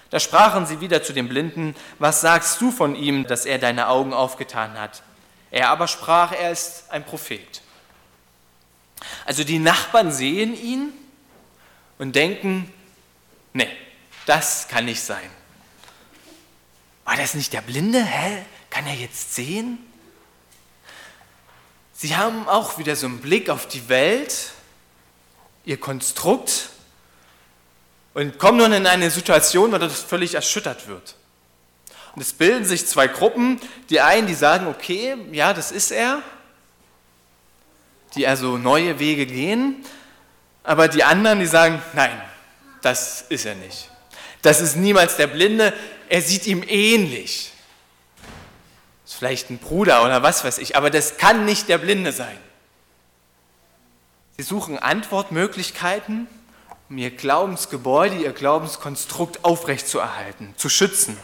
Da 0.08 0.20
sprachen 0.20 0.64
sie 0.64 0.80
wieder 0.80 1.02
zu 1.02 1.12
dem 1.12 1.28
Blinden, 1.28 1.74
was 1.98 2.20
sagst 2.20 2.60
du 2.60 2.70
von 2.70 2.94
ihm, 2.94 3.26
dass 3.26 3.44
er 3.44 3.58
deine 3.58 3.88
Augen 3.88 4.14
aufgetan 4.14 4.80
hat? 4.80 5.02
Er 5.50 5.68
aber 5.68 5.88
sprach, 5.88 6.32
er 6.32 6.52
ist 6.52 6.84
ein 6.90 7.04
Prophet. 7.04 7.62
Also 9.26 9.44
die 9.44 9.58
Nachbarn 9.58 10.12
sehen 10.12 10.56
ihn 10.56 10.92
und 11.98 12.14
denken, 12.14 12.72
nee, 13.52 13.68
das 14.26 14.68
kann 14.68 14.84
nicht 14.84 15.02
sein. 15.02 15.28
War 17.04 17.16
das 17.16 17.34
nicht 17.34 17.52
der 17.52 17.60
Blinde? 17.60 18.02
Hä? 18.02 18.44
Kann 18.70 18.86
er 18.86 18.94
jetzt 18.94 19.34
sehen? 19.34 19.78
Sie 21.92 22.16
haben 22.16 22.48
auch 22.48 22.78
wieder 22.78 22.96
so 22.96 23.06
einen 23.06 23.20
Blick 23.20 23.50
auf 23.50 23.68
die 23.68 23.88
Welt, 23.88 24.52
ihr 25.64 25.78
Konstrukt 25.78 26.70
und 28.14 28.38
kommen 28.38 28.58
nun 28.58 28.72
in 28.72 28.86
eine 28.86 29.10
Situation, 29.10 29.72
wo 29.72 29.78
das 29.78 30.00
völlig 30.00 30.34
erschüttert 30.34 30.86
wird. 30.86 31.16
Und 32.14 32.22
es 32.22 32.32
bilden 32.32 32.64
sich 32.64 32.86
zwei 32.86 33.08
Gruppen. 33.08 33.60
Die 33.90 34.00
einen, 34.00 34.28
die 34.28 34.34
sagen, 34.34 34.68
okay, 34.68 35.16
ja, 35.32 35.52
das 35.52 35.72
ist 35.72 35.90
er, 35.90 36.22
die 38.14 38.26
also 38.26 38.56
neue 38.56 39.00
Wege 39.00 39.26
gehen. 39.26 39.84
Aber 40.62 40.86
die 40.86 41.02
anderen, 41.02 41.40
die 41.40 41.46
sagen, 41.46 41.82
nein, 41.94 42.22
das 42.82 43.22
ist 43.28 43.44
er 43.46 43.56
nicht. 43.56 43.90
Das 44.42 44.60
ist 44.60 44.76
niemals 44.76 45.16
der 45.16 45.26
Blinde, 45.26 45.72
er 46.08 46.22
sieht 46.22 46.46
ihm 46.46 46.62
ähnlich. 46.66 47.52
Ist 49.04 49.14
vielleicht 49.14 49.50
ein 49.50 49.58
Bruder 49.58 50.04
oder 50.04 50.22
was 50.22 50.44
weiß 50.44 50.58
ich, 50.58 50.76
aber 50.76 50.90
das 50.90 51.16
kann 51.16 51.44
nicht 51.44 51.68
der 51.68 51.78
Blinde 51.78 52.12
sein. 52.12 52.38
Sie 54.36 54.42
suchen 54.42 54.78
Antwortmöglichkeiten, 54.78 56.28
um 56.88 56.98
ihr 56.98 57.10
Glaubensgebäude, 57.10 58.16
ihr 58.16 58.32
Glaubenskonstrukt 58.32 59.44
aufrechtzuerhalten, 59.44 60.54
zu 60.56 60.68
schützen. 60.68 61.16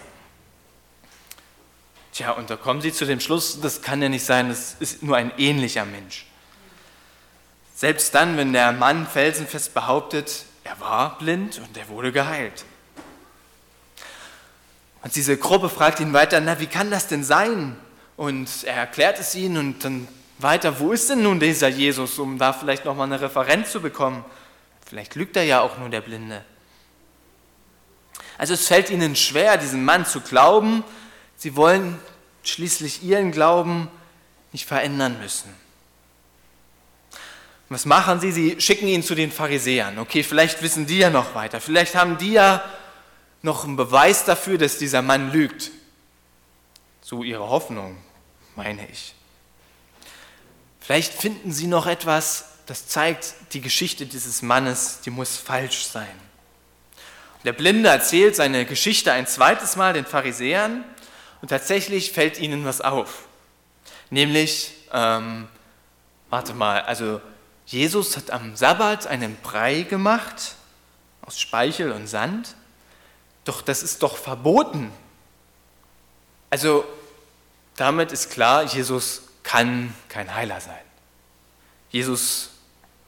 Tja, 2.12 2.32
und 2.32 2.50
da 2.50 2.56
kommen 2.56 2.80
sie 2.80 2.92
zu 2.92 3.06
dem 3.06 3.20
Schluss, 3.20 3.60
das 3.60 3.82
kann 3.82 4.02
ja 4.02 4.08
nicht 4.08 4.24
sein, 4.24 4.48
das 4.48 4.76
ist 4.80 5.02
nur 5.02 5.16
ein 5.16 5.32
ähnlicher 5.38 5.84
Mensch. 5.84 6.26
Selbst 7.74 8.14
dann, 8.14 8.36
wenn 8.36 8.52
der 8.52 8.72
Mann 8.72 9.06
felsenfest 9.06 9.72
behauptet, 9.74 10.44
er 10.64 10.78
war 10.80 11.18
blind 11.18 11.58
und 11.58 11.76
er 11.76 11.88
wurde 11.88 12.12
geheilt. 12.12 12.64
Und 15.02 15.14
diese 15.16 15.36
Gruppe 15.36 15.68
fragt 15.68 16.00
ihn 16.00 16.12
weiter, 16.12 16.40
na, 16.40 16.60
wie 16.60 16.66
kann 16.66 16.90
das 16.90 17.08
denn 17.08 17.24
sein? 17.24 17.76
Und 18.16 18.64
er 18.64 18.74
erklärt 18.74 19.18
es 19.18 19.34
ihnen 19.34 19.56
und 19.56 19.84
dann 19.84 20.08
weiter, 20.38 20.78
wo 20.78 20.92
ist 20.92 21.08
denn 21.08 21.22
nun 21.22 21.40
dieser 21.40 21.68
Jesus, 21.68 22.18
um 22.18 22.38
da 22.38 22.52
vielleicht 22.52 22.84
nochmal 22.84 23.06
eine 23.06 23.20
Referenz 23.20 23.72
zu 23.72 23.80
bekommen? 23.80 24.24
Vielleicht 24.90 25.14
lügt 25.14 25.36
er 25.36 25.44
ja 25.44 25.60
auch 25.60 25.78
nur 25.78 25.88
der 25.88 26.00
Blinde. 26.00 26.44
Also 28.38 28.54
es 28.54 28.66
fällt 28.66 28.90
ihnen 28.90 29.14
schwer, 29.14 29.56
diesem 29.56 29.84
Mann 29.84 30.04
zu 30.04 30.20
glauben. 30.20 30.82
Sie 31.36 31.54
wollen 31.54 31.96
schließlich 32.42 33.04
ihren 33.04 33.30
Glauben 33.30 33.86
nicht 34.50 34.66
verändern 34.66 35.20
müssen. 35.20 35.54
Was 37.68 37.86
machen 37.86 38.18
sie? 38.18 38.32
Sie 38.32 38.60
schicken 38.60 38.88
ihn 38.88 39.04
zu 39.04 39.14
den 39.14 39.30
Pharisäern. 39.30 39.96
Okay, 40.00 40.24
vielleicht 40.24 40.60
wissen 40.60 40.86
die 40.86 40.98
ja 40.98 41.08
noch 41.08 41.36
weiter. 41.36 41.60
Vielleicht 41.60 41.94
haben 41.94 42.18
die 42.18 42.32
ja 42.32 42.60
noch 43.42 43.62
einen 43.62 43.76
Beweis 43.76 44.24
dafür, 44.24 44.58
dass 44.58 44.76
dieser 44.76 45.02
Mann 45.02 45.30
lügt. 45.30 45.70
So 47.00 47.22
ihre 47.22 47.48
Hoffnung, 47.48 47.96
meine 48.56 48.88
ich. 48.90 49.14
Vielleicht 50.80 51.14
finden 51.14 51.52
sie 51.52 51.68
noch 51.68 51.86
etwas, 51.86 52.46
das 52.70 52.86
zeigt, 52.86 53.34
die 53.52 53.60
Geschichte 53.60 54.06
dieses 54.06 54.42
Mannes, 54.42 55.00
die 55.00 55.10
muss 55.10 55.36
falsch 55.36 55.86
sein. 55.86 56.06
Der 57.42 57.52
Blinde 57.52 57.88
erzählt 57.88 58.36
seine 58.36 58.64
Geschichte 58.64 59.10
ein 59.10 59.26
zweites 59.26 59.74
Mal 59.74 59.92
den 59.92 60.06
Pharisäern 60.06 60.84
und 61.42 61.48
tatsächlich 61.48 62.12
fällt 62.12 62.38
ihnen 62.38 62.64
was 62.64 62.80
auf. 62.80 63.24
Nämlich, 64.10 64.72
ähm, 64.92 65.48
warte 66.28 66.54
mal, 66.54 66.82
also 66.82 67.20
Jesus 67.66 68.16
hat 68.16 68.30
am 68.30 68.54
Sabbat 68.54 69.08
einen 69.08 69.34
Brei 69.42 69.82
gemacht 69.82 70.54
aus 71.22 71.40
Speichel 71.40 71.90
und 71.90 72.06
Sand. 72.06 72.54
Doch 73.44 73.62
das 73.62 73.82
ist 73.82 74.00
doch 74.04 74.16
verboten. 74.16 74.92
Also 76.50 76.84
damit 77.74 78.12
ist 78.12 78.30
klar, 78.30 78.62
Jesus 78.62 79.22
kann 79.42 79.92
kein 80.08 80.32
Heiler 80.32 80.60
sein. 80.60 80.78
Jesus 81.90 82.49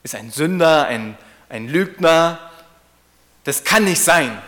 ist 0.03 0.15
ein 0.15 0.31
Sünder, 0.31 0.85
ein, 0.85 1.17
ein 1.49 1.67
Lügner. 1.67 2.39
Das 3.43 3.63
kann 3.63 3.85
nicht 3.85 4.03
sein. 4.03 4.41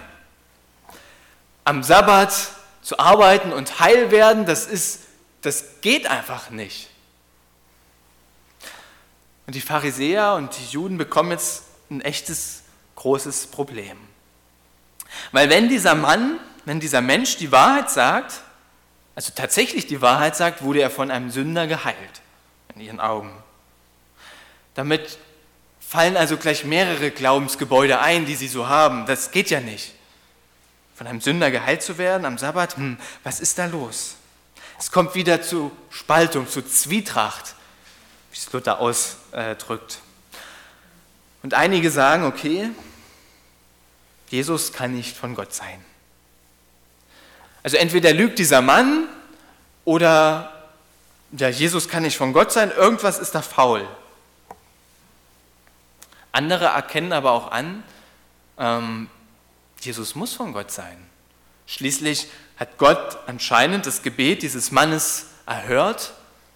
Am 1.63 1.81
Sabbat 1.81 2.33
zu 2.81 2.99
arbeiten 2.99 3.51
und 3.51 3.79
heil 3.79 4.11
werden, 4.11 4.45
das, 4.45 4.67
ist, 4.67 5.01
das 5.41 5.81
geht 5.81 6.07
einfach 6.07 6.49
nicht. 6.49 6.89
Und 9.47 9.55
die 9.55 9.61
Pharisäer 9.61 10.33
und 10.35 10.57
die 10.57 10.65
Juden 10.65 10.97
bekommen 10.97 11.31
jetzt 11.31 11.63
ein 11.89 12.01
echtes, 12.01 12.63
großes 12.95 13.47
Problem. 13.47 13.97
Weil 15.31 15.49
wenn 15.49 15.69
dieser 15.69 15.95
Mann, 15.95 16.39
wenn 16.65 16.79
dieser 16.79 17.01
Mensch 17.01 17.37
die 17.37 17.51
Wahrheit 17.51 17.89
sagt, 17.89 18.41
also 19.15 19.31
tatsächlich 19.33 19.87
die 19.87 20.01
Wahrheit 20.01 20.35
sagt, 20.35 20.61
wurde 20.61 20.81
er 20.81 20.89
von 20.89 21.09
einem 21.09 21.31
Sünder 21.31 21.67
geheilt, 21.67 22.21
in 22.75 22.81
ihren 22.81 22.99
Augen. 22.99 23.31
Damit 24.73 25.17
fallen 25.95 26.17
also 26.17 26.35
gleich 26.37 26.65
mehrere 26.65 27.09
Glaubensgebäude 27.09 27.99
ein, 27.99 28.25
die 28.25 28.35
sie 28.35 28.49
so 28.49 28.67
haben. 28.67 29.05
Das 29.05 29.31
geht 29.31 29.49
ja 29.49 29.61
nicht. 29.61 29.93
Von 30.95 31.07
einem 31.07 31.21
Sünder 31.21 31.51
geheilt 31.51 31.81
zu 31.81 31.97
werden 31.97 32.25
am 32.25 32.37
Sabbat, 32.37 32.75
hm, 32.75 32.97
was 33.23 33.39
ist 33.39 33.57
da 33.57 33.65
los? 33.65 34.15
Es 34.77 34.91
kommt 34.91 35.15
wieder 35.15 35.41
zu 35.41 35.71
Spaltung, 35.89 36.49
zu 36.49 36.61
Zwietracht 36.61 37.55
wie 38.35 38.37
es 38.37 38.51
Luther 38.51 38.81
ausdrückt. 38.81 39.99
Und 41.41 41.53
einige 41.53 41.89
sagen, 41.89 42.25
okay, 42.25 42.69
Jesus 44.27 44.73
kann 44.73 44.93
nicht 44.93 45.15
von 45.15 45.35
Gott 45.35 45.53
sein. 45.53 45.83
Also 47.63 47.77
entweder 47.77 48.11
lügt 48.11 48.37
dieser 48.37 48.61
Mann 48.61 49.07
oder 49.85 50.51
ja, 51.31 51.47
Jesus 51.47 51.87
kann 51.87 52.03
nicht 52.03 52.17
von 52.17 52.33
Gott 52.33 52.51
sein, 52.51 52.71
irgendwas 52.71 53.19
ist 53.19 53.31
da 53.31 53.41
faul. 53.41 53.87
Andere 56.35 56.65
erkennen 56.65 57.13
aber 57.13 57.31
auch 57.31 57.51
an, 57.51 57.83
ähm, 58.57 59.09
Jesus 59.79 60.15
muss 60.15 60.33
von 60.33 60.53
Gott 60.53 60.71
sein. 60.71 60.97
Schließlich 61.67 62.27
hat 62.57 62.77
Gott 62.77 63.17
anscheinend 63.27 63.85
das 63.85 64.03
Gebet 64.03 64.43
dieses 64.43 64.71
Mannes 64.71 65.27
erhört 65.45 66.13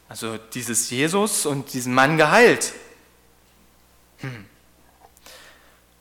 also 0.10 0.38
dieses 0.38 0.90
Jesus 0.90 1.46
und 1.46 1.72
diesen 1.74 1.94
Mann 1.94 2.18
geheilt. 2.18 2.74
Hm. 4.18 4.46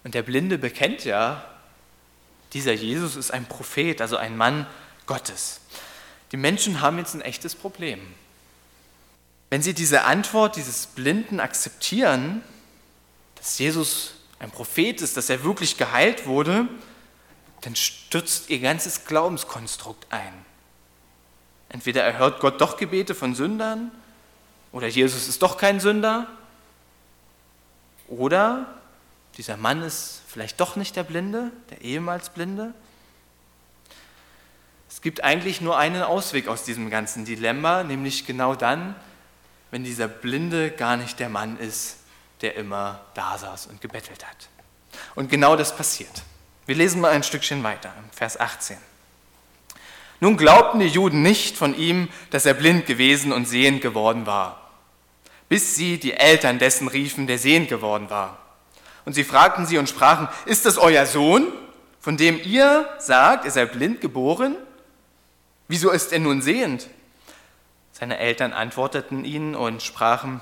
Und 0.02 0.14
der 0.14 0.22
Blinde 0.22 0.56
bekennt 0.56 1.04
ja, 1.04 1.44
dieser 2.54 2.72
Jesus 2.72 3.16
ist 3.16 3.30
ein 3.30 3.44
Prophet, 3.44 4.00
also 4.00 4.16
ein 4.16 4.36
Mann 4.38 4.66
Gottes. 5.06 5.60
Die 6.32 6.38
Menschen 6.38 6.80
haben 6.80 6.96
jetzt 6.96 7.14
ein 7.14 7.20
echtes 7.20 7.54
Problem. 7.54 8.00
Wenn 9.50 9.60
sie 9.60 9.74
diese 9.74 10.04
Antwort 10.04 10.56
dieses 10.56 10.86
Blinden 10.86 11.38
akzeptieren, 11.38 12.42
dass 13.38 13.58
Jesus 13.58 14.14
ein 14.38 14.50
Prophet 14.50 15.00
ist, 15.00 15.16
dass 15.16 15.30
er 15.30 15.42
wirklich 15.44 15.76
geheilt 15.76 16.26
wurde, 16.26 16.68
dann 17.62 17.74
stürzt 17.74 18.50
ihr 18.50 18.60
ganzes 18.60 19.04
Glaubenskonstrukt 19.04 20.06
ein. 20.10 20.32
Entweder 21.68 22.02
erhört 22.02 22.40
Gott 22.40 22.60
doch 22.60 22.76
Gebete 22.76 23.14
von 23.14 23.34
Sündern 23.34 23.90
oder 24.72 24.86
Jesus 24.86 25.28
ist 25.28 25.42
doch 25.42 25.56
kein 25.56 25.80
Sünder 25.80 26.26
oder 28.06 28.66
dieser 29.36 29.56
Mann 29.56 29.82
ist 29.82 30.22
vielleicht 30.26 30.60
doch 30.60 30.76
nicht 30.76 30.96
der 30.96 31.04
Blinde, 31.04 31.52
der 31.70 31.82
ehemals 31.82 32.30
Blinde. 32.30 32.74
Es 34.88 35.02
gibt 35.02 35.22
eigentlich 35.22 35.60
nur 35.60 35.76
einen 35.76 36.02
Ausweg 36.02 36.48
aus 36.48 36.64
diesem 36.64 36.90
ganzen 36.90 37.24
Dilemma, 37.24 37.84
nämlich 37.84 38.26
genau 38.26 38.54
dann, 38.54 38.96
wenn 39.70 39.84
dieser 39.84 40.08
Blinde 40.08 40.70
gar 40.70 40.96
nicht 40.96 41.20
der 41.20 41.28
Mann 41.28 41.58
ist, 41.58 41.98
der 42.40 42.56
immer 42.56 43.00
da 43.14 43.36
saß 43.36 43.66
und 43.66 43.80
gebettelt 43.80 44.26
hat. 44.26 44.48
Und 45.14 45.30
genau 45.30 45.56
das 45.56 45.76
passiert. 45.76 46.22
Wir 46.66 46.74
lesen 46.74 47.00
mal 47.00 47.12
ein 47.12 47.22
Stückchen 47.22 47.62
weiter, 47.62 47.92
Vers 48.12 48.38
18. 48.38 48.76
Nun 50.20 50.36
glaubten 50.36 50.80
die 50.80 50.86
Juden 50.86 51.22
nicht 51.22 51.56
von 51.56 51.76
ihm, 51.76 52.08
dass 52.30 52.44
er 52.44 52.54
blind 52.54 52.86
gewesen 52.86 53.32
und 53.32 53.46
sehend 53.46 53.80
geworden 53.80 54.26
war, 54.26 54.70
bis 55.48 55.76
sie 55.76 55.98
die 55.98 56.12
Eltern 56.12 56.58
dessen 56.58 56.88
riefen, 56.88 57.26
der 57.26 57.38
sehend 57.38 57.68
geworden 57.68 58.10
war. 58.10 58.38
Und 59.04 59.14
sie 59.14 59.24
fragten 59.24 59.64
sie 59.64 59.78
und 59.78 59.88
sprachen, 59.88 60.28
ist 60.44 60.66
das 60.66 60.76
euer 60.76 61.06
Sohn, 61.06 61.46
von 62.00 62.16
dem 62.16 62.40
ihr 62.42 62.88
sagt, 62.98 63.44
er 63.44 63.50
sei 63.50 63.64
blind 63.64 64.00
geboren? 64.00 64.56
Wieso 65.68 65.90
ist 65.90 66.12
er 66.12 66.18
nun 66.18 66.42
sehend? 66.42 66.88
Seine 67.92 68.18
Eltern 68.18 68.52
antworteten 68.52 69.24
ihnen 69.24 69.54
und 69.54 69.82
sprachen, 69.82 70.40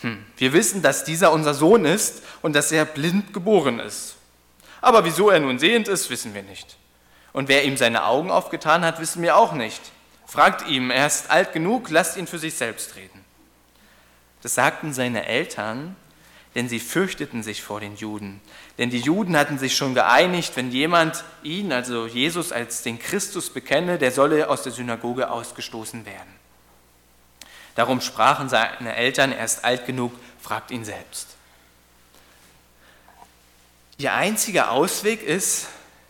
hm, 0.00 0.24
wir 0.36 0.52
wissen, 0.52 0.82
dass 0.82 1.04
dieser 1.04 1.32
unser 1.32 1.54
Sohn 1.54 1.84
ist 1.84 2.22
und 2.42 2.54
dass 2.54 2.70
er 2.70 2.84
blind 2.84 3.32
geboren 3.32 3.80
ist. 3.80 4.16
Aber 4.80 5.04
wieso 5.04 5.30
er 5.30 5.40
nun 5.40 5.58
sehend 5.58 5.88
ist, 5.88 6.08
wissen 6.10 6.34
wir 6.34 6.42
nicht. 6.42 6.76
Und 7.32 7.48
wer 7.48 7.64
ihm 7.64 7.76
seine 7.76 8.04
Augen 8.04 8.30
aufgetan 8.30 8.84
hat, 8.84 9.00
wissen 9.00 9.22
wir 9.22 9.36
auch 9.36 9.52
nicht. 9.52 9.80
Fragt 10.26 10.68
ihm, 10.68 10.90
er 10.90 11.06
ist 11.06 11.30
alt 11.30 11.52
genug, 11.52 11.90
lasst 11.90 12.16
ihn 12.16 12.26
für 12.26 12.38
sich 12.38 12.54
selbst 12.54 12.96
reden. 12.96 13.24
Das 14.42 14.54
sagten 14.54 14.92
seine 14.92 15.26
Eltern, 15.26 15.96
denn 16.54 16.68
sie 16.68 16.80
fürchteten 16.80 17.42
sich 17.42 17.62
vor 17.62 17.80
den 17.80 17.96
Juden. 17.96 18.40
Denn 18.78 18.90
die 18.90 19.00
Juden 19.00 19.36
hatten 19.36 19.58
sich 19.58 19.76
schon 19.76 19.94
geeinigt, 19.94 20.56
wenn 20.56 20.70
jemand 20.70 21.24
ihn, 21.42 21.72
also 21.72 22.06
Jesus, 22.06 22.52
als 22.52 22.82
den 22.82 22.98
Christus 22.98 23.50
bekenne, 23.50 23.98
der 23.98 24.12
solle 24.12 24.48
aus 24.48 24.62
der 24.62 24.72
Synagoge 24.72 25.30
ausgestoßen 25.30 26.06
werden. 26.06 26.37
Darum 27.78 28.00
sprachen 28.00 28.48
seine 28.48 28.96
Eltern, 28.96 29.30
er 29.30 29.44
ist 29.44 29.64
alt 29.64 29.86
genug, 29.86 30.12
fragt 30.40 30.72
ihn 30.72 30.84
selbst. 30.84 31.28
Ihr 33.98 34.12
einziger 34.14 34.72
Ausweg 34.72 35.22
ist, 35.22 35.68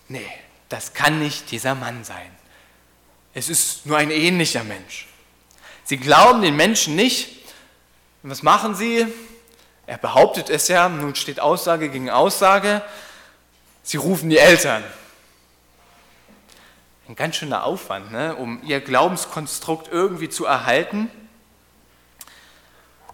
nee, 0.08 0.26
das 0.70 0.94
kann 0.94 1.18
nicht 1.18 1.50
dieser 1.50 1.74
Mann 1.74 2.04
sein. 2.04 2.30
Es 3.34 3.50
ist 3.50 3.84
nur 3.84 3.98
ein 3.98 4.10
ähnlicher 4.10 4.64
Mensch. 4.64 5.08
Sie 5.84 5.98
glauben 5.98 6.40
den 6.40 6.56
Menschen 6.56 6.96
nicht. 6.96 7.44
Und 8.22 8.30
was 8.30 8.42
machen 8.42 8.74
sie? 8.74 9.06
Er 9.86 9.98
behauptet 9.98 10.48
es 10.48 10.68
ja, 10.68 10.88
nun 10.88 11.16
steht 11.16 11.38
Aussage 11.38 11.90
gegen 11.90 12.08
Aussage. 12.08 12.80
Sie 13.82 13.98
rufen 13.98 14.30
die 14.30 14.38
Eltern. 14.38 14.82
Ein 17.10 17.14
ganz 17.14 17.36
schöner 17.36 17.64
Aufwand, 17.64 18.10
ne? 18.10 18.36
um 18.36 18.62
ihr 18.62 18.80
Glaubenskonstrukt 18.80 19.88
irgendwie 19.88 20.30
zu 20.30 20.46
erhalten. 20.46 21.10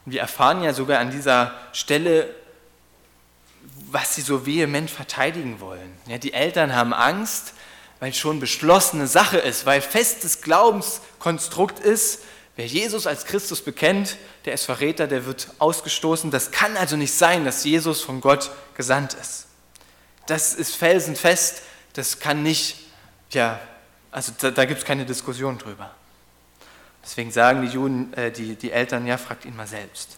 Wir 0.07 0.21
erfahren 0.21 0.63
ja 0.63 0.75
sogar 0.75 0.99
an 0.99 1.11
dieser 1.11 1.55
Stelle, 1.73 2.35
was 3.91 4.15
sie 4.15 4.23
so 4.23 4.45
vehement 4.45 4.91
verteidigen 4.91 5.61
wollen. 5.61 5.93
Ja, 6.07 6.19
die 6.19 6.33
Eltern 6.33 6.75
haben 6.75 6.93
Angst, 6.93 7.55
weil 8.01 8.11
es 8.11 8.19
schon 8.19 8.41
beschlossene 8.41 9.07
Sache 9.07 9.39
ist, 9.39 9.67
weil 9.67 9.81
festes 9.81 10.43
Glaubenskonstrukt 10.43 11.79
ist, 11.79 12.23
wer 12.57 12.67
Jesus 12.67 13.07
als 13.07 13.25
Christus 13.25 13.63
bekennt, 13.63 14.17
der 14.45 14.55
ist 14.55 14.65
Verräter, 14.65 15.07
der 15.07 15.27
wird 15.27 15.49
ausgestoßen. 15.59 16.31
Das 16.31 16.51
kann 16.51 16.77
also 16.77 16.97
nicht 16.97 17.15
sein, 17.15 17.45
dass 17.45 17.65
Jesus 17.65 18.03
von 18.03 18.21
Gott 18.21 18.51
gesandt 18.77 19.15
ist. 19.15 19.47
Das 20.27 20.55
ist 20.55 20.75
felsenfest, 20.75 21.63
das 21.95 22.19
kann 22.19 22.43
nicht, 22.43 22.77
ja, 23.31 23.61
also 24.11 24.33
da, 24.39 24.51
da 24.51 24.65
gibt 24.65 24.81
es 24.81 24.85
keine 24.85 25.07
Diskussion 25.07 25.59
drüber. 25.59 25.91
Deswegen 27.05 27.31
sagen 27.31 27.63
die, 27.63 27.69
Juden, 27.69 28.13
äh, 28.15 28.33
die, 28.33 28.57
die 28.57 28.73
Eltern, 28.73 29.07
ja, 29.07 29.19
fragt 29.19 29.45
ihn 29.45 29.55
mal 29.55 29.67
selbst. 29.67 30.17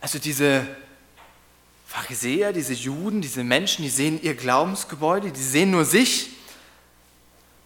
Also 0.00 0.18
diese 0.18 0.66
Pharisäer, 1.86 2.52
diese 2.52 2.74
Juden, 2.74 3.22
diese 3.22 3.42
Menschen, 3.42 3.82
die 3.82 3.88
sehen 3.88 4.22
ihr 4.22 4.34
Glaubensgebäude, 4.34 5.32
die 5.32 5.42
sehen 5.42 5.70
nur 5.70 5.86
sich. 5.86 6.30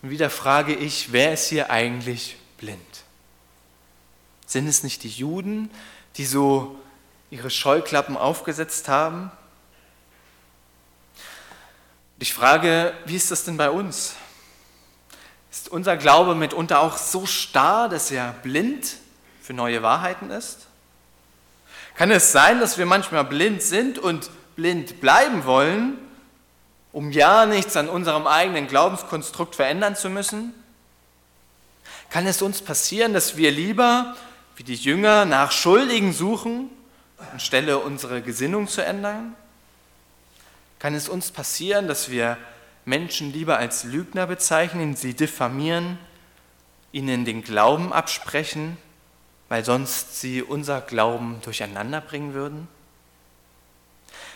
Und 0.03 0.11
wieder 0.11 0.31
frage 0.31 0.75
ich, 0.75 1.13
wer 1.13 1.33
ist 1.33 1.49
hier 1.49 1.71
eigentlich 1.71 2.37
blind? 2.59 2.81
Sind 4.47 4.69
es 4.69 4.85
nicht 4.85 5.03
die 5.03 5.09
Juden, 5.09 5.69
die 6.17 6.25
so 6.25 6.79
ihre 7.31 7.51
Scheuklappen 7.51 8.17
aufgesetzt 8.17 8.89
haben? 8.89 9.33
Ich 12.21 12.33
frage, 12.33 12.95
wie 13.07 13.17
ist 13.17 13.31
das 13.31 13.45
denn 13.45 13.57
bei 13.57 13.71
uns? 13.71 14.15
Ist 15.51 15.69
unser 15.69 15.97
Glaube 15.97 16.35
mitunter 16.35 16.81
auch 16.81 16.97
so 16.97 17.27
starr, 17.27 17.89
dass 17.89 18.11
er 18.11 18.33
blind 18.43 18.97
für 19.43 19.53
neue 19.53 19.83
Wahrheiten 19.83 20.31
ist? 20.31 20.67
Kann 21.97 22.11
es 22.11 22.33
sein, 22.33 22.61
dass 22.61 22.79
wir 22.79 22.87
manchmal 22.87 23.25
blind 23.25 23.63
sind 23.63 23.99
und 23.99 24.31
blind 24.55 25.01
bleiben 25.01 25.45
wollen, 25.45 25.99
um 26.93 27.11
ja 27.11 27.47
nichts 27.47 27.77
an 27.77 27.89
unserem 27.89 28.27
eigenen 28.27 28.69
Glaubenskonstrukt 28.69 29.57
verändern 29.57 29.97
zu 29.97 30.09
müssen? 30.09 30.55
Kann 32.11 32.27
es 32.27 32.43
uns 32.43 32.63
passieren, 32.63 33.13
dass 33.13 33.37
wir 33.37 33.51
lieber, 33.51 34.17
wie 34.57 34.65
die 34.65 34.75
Jünger, 34.75 35.25
nach 35.25 35.53
Schuldigen 35.53 36.13
suchen, 36.13 36.71
anstelle 37.33 37.79
unsere 37.79 38.23
Gesinnung 38.23 38.69
zu 38.69 38.85
ändern? 38.85 39.35
Kann 40.79 40.95
es 40.95 41.09
uns 41.09 41.31
passieren, 41.31 41.89
dass 41.89 42.11
wir 42.11 42.39
Menschen 42.91 43.33
lieber 43.33 43.57
als 43.57 43.85
Lügner 43.85 44.27
bezeichnen, 44.27 44.97
sie 44.97 45.15
diffamieren, 45.15 45.99
ihnen 46.93 47.25
den 47.25 47.43
Glauben 47.43 47.93
absprechen, 47.93 48.77
weil 49.49 49.65
sonst 49.65 50.21
sie 50.21 50.43
unser 50.43 50.83
Glauben 50.83 51.41
durcheinander 51.43 52.03
bringen 52.03 52.35
würden? 52.35 52.69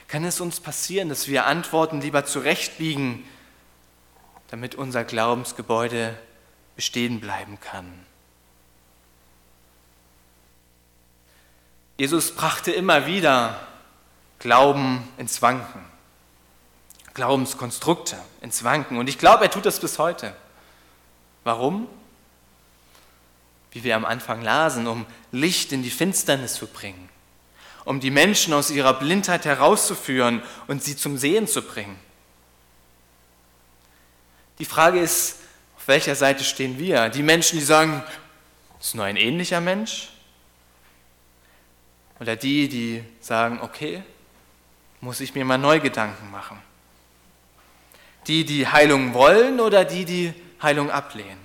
Kann 0.08 0.24
es 0.24 0.40
uns 0.40 0.60
passieren, 0.60 1.08
dass 1.08 1.28
wir 1.28 1.46
Antworten 1.46 2.00
lieber 2.00 2.24
zurechtbiegen, 2.24 3.24
damit 4.48 4.76
unser 4.76 5.04
Glaubensgebäude 5.04 6.16
bestehen 6.76 7.20
bleiben 7.20 7.58
kann? 7.60 7.92
Jesus 11.96 12.34
brachte 12.34 12.70
immer 12.70 13.06
wieder 13.06 13.60
Glauben 14.38 15.08
ins 15.16 15.42
Wanken. 15.42 15.93
Glaubenskonstrukte 17.14 18.18
ins 18.40 18.64
Wanken. 18.64 18.98
Und 18.98 19.08
ich 19.08 19.18
glaube, 19.18 19.44
er 19.44 19.50
tut 19.50 19.66
das 19.66 19.80
bis 19.80 19.98
heute. 19.98 20.34
Warum? 21.44 21.88
Wie 23.70 23.84
wir 23.84 23.96
am 23.96 24.04
Anfang 24.04 24.42
lasen, 24.42 24.86
um 24.86 25.06
Licht 25.32 25.72
in 25.72 25.82
die 25.82 25.90
Finsternis 25.90 26.54
zu 26.54 26.66
bringen, 26.66 27.08
um 27.84 28.00
die 28.00 28.10
Menschen 28.10 28.52
aus 28.52 28.70
ihrer 28.70 28.94
Blindheit 28.94 29.44
herauszuführen 29.44 30.42
und 30.66 30.82
sie 30.82 30.96
zum 30.96 31.16
Sehen 31.16 31.46
zu 31.46 31.62
bringen. 31.62 31.98
Die 34.58 34.64
Frage 34.64 35.00
ist, 35.00 35.38
auf 35.76 35.88
welcher 35.88 36.14
Seite 36.14 36.44
stehen 36.44 36.78
wir? 36.78 37.08
Die 37.08 37.22
Menschen, 37.22 37.58
die 37.58 37.64
sagen, 37.64 38.02
ist 38.80 38.94
nur 38.94 39.04
ein 39.04 39.16
ähnlicher 39.16 39.60
Mensch? 39.60 40.10
Oder 42.20 42.36
die, 42.36 42.68
die 42.68 43.04
sagen, 43.20 43.60
okay, 43.60 44.02
muss 45.00 45.20
ich 45.20 45.34
mir 45.34 45.44
mal 45.44 45.58
neu 45.58 45.80
Gedanken 45.80 46.30
machen? 46.30 46.58
Die, 48.26 48.44
die 48.44 48.66
Heilung 48.66 49.14
wollen 49.14 49.60
oder 49.60 49.84
die, 49.84 50.04
die 50.04 50.34
Heilung 50.62 50.90
ablehnen? 50.90 51.38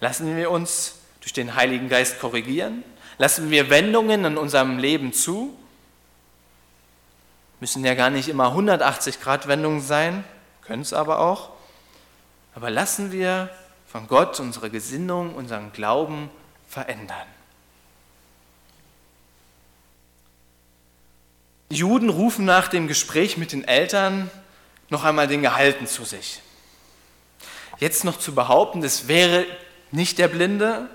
Lassen 0.00 0.36
wir 0.36 0.50
uns 0.50 0.96
durch 1.20 1.32
den 1.32 1.54
Heiligen 1.54 1.88
Geist 1.88 2.20
korrigieren? 2.20 2.82
Lassen 3.18 3.50
wir 3.50 3.70
Wendungen 3.70 4.24
in 4.24 4.38
unserem 4.38 4.78
Leben 4.78 5.12
zu? 5.12 5.56
Müssen 7.60 7.84
ja 7.84 7.94
gar 7.94 8.08
nicht 8.08 8.28
immer 8.28 8.48
180 8.48 9.20
Grad 9.20 9.46
Wendungen 9.46 9.82
sein, 9.82 10.24
können 10.62 10.82
es 10.82 10.94
aber 10.94 11.20
auch. 11.20 11.50
Aber 12.54 12.70
lassen 12.70 13.12
wir 13.12 13.50
von 13.86 14.08
Gott 14.08 14.40
unsere 14.40 14.70
Gesinnung, 14.70 15.34
unseren 15.34 15.72
Glauben 15.72 16.30
verändern. 16.68 17.26
Die 21.70 21.76
Juden 21.76 22.08
rufen 22.08 22.44
nach 22.44 22.68
dem 22.68 22.88
Gespräch 22.88 23.36
mit 23.36 23.52
den 23.52 23.64
Eltern 23.64 24.30
noch 24.90 25.04
einmal 25.04 25.28
den 25.28 25.42
Gehalten 25.42 25.86
zu 25.86 26.04
sich. 26.04 26.40
Jetzt 27.78 28.04
noch 28.04 28.18
zu 28.18 28.34
behaupten, 28.34 28.82
es 28.82 29.08
wäre 29.08 29.46
nicht 29.90 30.18
der 30.18 30.28
Blinde, 30.28 30.90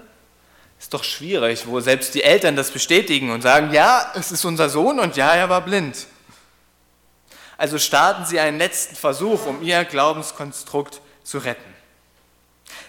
ist 0.79 0.93
doch 0.93 1.03
schwierig, 1.03 1.65
wo 1.65 1.79
selbst 1.79 2.13
die 2.13 2.21
Eltern 2.21 2.55
das 2.55 2.69
bestätigen 2.69 3.31
und 3.31 3.41
sagen, 3.41 3.73
ja, 3.73 4.11
es 4.13 4.31
ist 4.31 4.45
unser 4.45 4.69
Sohn 4.69 4.99
und 4.99 5.15
ja, 5.15 5.33
er 5.33 5.49
war 5.49 5.61
blind. 5.61 6.05
Also 7.57 7.79
starten 7.79 8.25
sie 8.25 8.39
einen 8.39 8.57
letzten 8.57 8.95
Versuch, 8.95 9.45
um 9.45 9.61
ihr 9.61 9.85
Glaubenskonstrukt 9.85 11.01
zu 11.23 11.37
retten. 11.37 11.73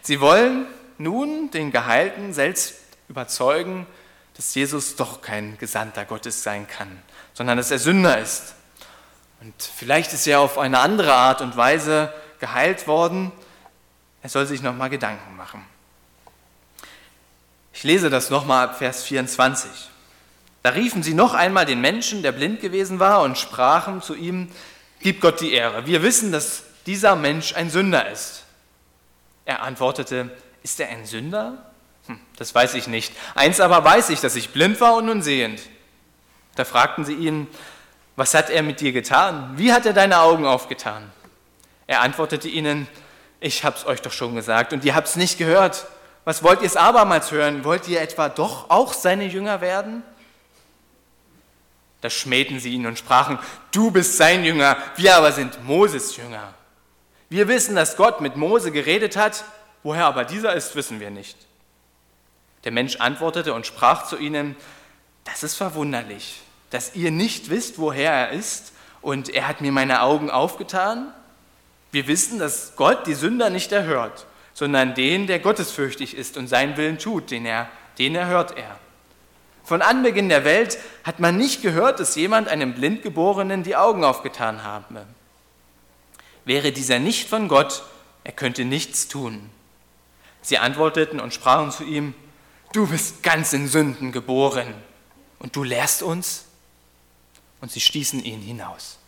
Sie 0.03 0.21
wollen 0.21 0.67
nun 0.99 1.51
den 1.53 1.71
Geheilten 1.71 2.35
selbst 2.35 2.75
überzeugen, 3.09 3.87
dass 4.35 4.55
Jesus 4.55 4.97
doch 4.97 5.23
kein 5.23 5.57
Gesandter 5.59 6.05
Gottes 6.05 6.43
sein 6.43 6.67
kann, 6.67 7.01
sondern 7.33 7.57
dass 7.57 7.71
er 7.71 7.79
Sünder 7.79 8.19
ist 8.19 8.56
und 9.41 9.55
vielleicht 9.63 10.13
ist 10.13 10.27
er 10.27 10.41
auf 10.41 10.59
eine 10.59 10.79
andere 10.79 11.13
Art 11.13 11.41
und 11.41 11.57
Weise 11.57 12.13
geheilt 12.41 12.87
worden. 12.87 13.33
Er 14.23 14.29
soll 14.29 14.47
sich 14.47 14.63
nochmal 14.63 14.91
Gedanken 14.91 15.37
machen. 15.37 15.65
Ich 17.73 17.85
lese 17.85 18.09
das 18.09 18.31
nochmal 18.31 18.69
ab 18.69 18.79
Vers 18.79 19.05
24. 19.05 19.71
Da 20.63 20.71
riefen 20.71 21.03
sie 21.03 21.15
noch 21.15 21.35
einmal 21.35 21.67
den 21.67 21.81
Menschen, 21.81 22.23
der 22.23 22.33
blind 22.33 22.61
gewesen 22.61 22.99
war, 22.99 23.23
und 23.23 23.39
sprachen 23.39 24.03
zu 24.03 24.15
ihm, 24.15 24.51
Gib 25.01 25.21
Gott 25.21 25.41
die 25.41 25.53
Ehre. 25.53 25.87
Wir 25.87 26.03
wissen, 26.03 26.33
dass 26.33 26.65
dieser 26.87 27.15
Mensch 27.17 27.55
ein 27.55 27.71
Sünder 27.71 28.11
ist. 28.11 28.45
Er 29.45 29.63
antwortete, 29.63 30.31
Ist 30.63 30.81
er 30.81 30.89
ein 30.89 31.05
Sünder? 31.05 31.71
Hm, 32.07 32.19
das 32.37 32.55
weiß 32.55 32.75
ich 32.75 32.87
nicht. 32.87 33.13
Eins 33.35 33.61
aber 33.61 33.85
weiß 33.85 34.09
ich, 34.11 34.21
dass 34.21 34.37
ich 34.37 34.51
blind 34.51 34.81
war 34.81 34.97
und 34.97 35.07
nun 35.07 35.23
sehend. 35.23 35.61
Da 36.55 36.65
fragten 36.65 37.05
sie 37.05 37.15
ihn, 37.15 37.47
was 38.17 38.33
hat 38.33 38.49
er 38.49 38.63
mit 38.63 38.81
dir 38.81 38.93
getan? 38.93 39.53
Wie 39.57 39.73
hat 39.73 39.85
er 39.85 39.93
deine 39.93 40.21
Augen 40.21 40.47
aufgetan? 40.47 41.13
Er 41.87 42.01
antwortete 42.01 42.49
ihnen, 42.49 42.89
ich 43.41 43.63
hab's 43.63 43.85
euch 43.87 44.01
doch 44.01 44.13
schon 44.13 44.35
gesagt 44.35 44.73
und 44.73 44.85
ihr 44.85 44.95
habt's 44.95 45.17
nicht 45.17 45.39
gehört. 45.39 45.87
Was 46.25 46.43
wollt 46.43 46.61
ihr 46.61 46.67
es 46.67 46.77
abermals 46.77 47.31
hören? 47.31 47.63
Wollt 47.65 47.87
ihr 47.87 48.01
etwa 48.01 48.31
doch 48.31 48.71
auch 48.71 48.95
seine 48.95 49.27
Jünger 49.27 49.61
werden? 49.61 50.03
Da 52.01 52.11
schmähten 52.11 52.59
sie 52.59 52.73
ihn 52.73 52.87
und 52.87 52.99
sprachen, 52.99 53.39
du 53.71 53.91
bist 53.91 54.17
sein 54.17 54.45
Jünger, 54.45 54.77
wir 54.97 55.17
aber 55.17 55.33
sind 55.33 55.63
Moses 55.65 56.17
Jünger. 56.17 56.55
Wir 57.29 57.49
wissen, 57.49 57.77
dass 57.77 57.97
Gott 57.97 58.21
mit 58.21 58.37
Mose 58.37 58.73
geredet 58.73 59.17
hat, 59.17 59.45
woher 59.83 60.07
aber 60.07 60.25
dieser 60.25 60.55
ist, 60.55 60.75
wissen 60.75 61.01
wir 61.01 61.11
nicht. 61.11 61.37
Der 62.65 62.73
Mensch 62.73 62.97
antwortete 62.97 63.53
und 63.53 63.67
sprach 63.67 64.07
zu 64.07 64.17
ihnen, 64.17 64.57
das 65.25 65.43
ist 65.43 65.57
verwunderlich 65.57 66.41
dass 66.71 66.95
ihr 66.95 67.11
nicht 67.11 67.51
wisst, 67.51 67.79
woher 67.79 68.13
er 68.13 68.31
ist 68.31 68.73
und 69.03 69.29
er 69.29 69.49
hat 69.49 69.61
mir 69.61 69.73
meine 69.73 70.03
Augen 70.03 70.31
aufgetan? 70.31 71.13
Wir 71.93 72.07
wissen, 72.09 72.39
dass 72.39 72.75
Gott 72.77 73.07
die 73.07 73.15
Sünder 73.15 73.51
nicht 73.51 73.73
erhört, 73.73 74.27
sondern 74.55 74.95
den, 74.95 75.27
der 75.27 75.39
gottesfürchtig 75.39 76.17
ist 76.17 76.37
und 76.37 76.49
seinen 76.49 76.77
Willen 76.77 76.99
tut, 76.99 77.31
den, 77.31 77.47
er, 77.47 77.69
den 77.99 78.15
erhört 78.15 78.57
er. 78.57 78.79
Von 79.65 79.83
Anbeginn 79.83 80.29
der 80.29 80.45
Welt 80.45 80.79
hat 81.03 81.19
man 81.19 81.37
nicht 81.37 81.61
gehört, 81.61 81.99
dass 81.99 82.15
jemand 82.15 82.49
einem 82.49 82.75
Blindgeborenen 82.75 83.65
die 83.65 83.77
Augen 83.77 84.05
aufgetan 84.05 84.63
habe. 84.63 85.07
Wäre 86.45 86.71
dieser 86.71 87.01
nicht 87.01 87.29
von 87.29 87.49
Gott, 87.49 87.83
er 88.23 88.33
könnte 88.33 88.65
nichts 88.65 89.09
tun. 89.09 89.51
Sie 90.41 90.59
antworteten 90.59 91.19
und 91.19 91.35
sprachen 91.35 91.73
zu 91.73 91.83
ihm, 91.83 92.15
du 92.73 92.87
bist 92.87 93.25
ganz 93.25 93.53
in 93.53 93.67
Sünden 93.67 94.13
geboren 94.13 94.73
und 95.41 95.57
du 95.57 95.65
lehrst 95.65 96.03
uns? 96.03 96.46
Und 97.61 97.71
sie 97.71 97.81
stießen 97.81 98.23
ihn 98.25 98.41
hinaus. 98.41 98.99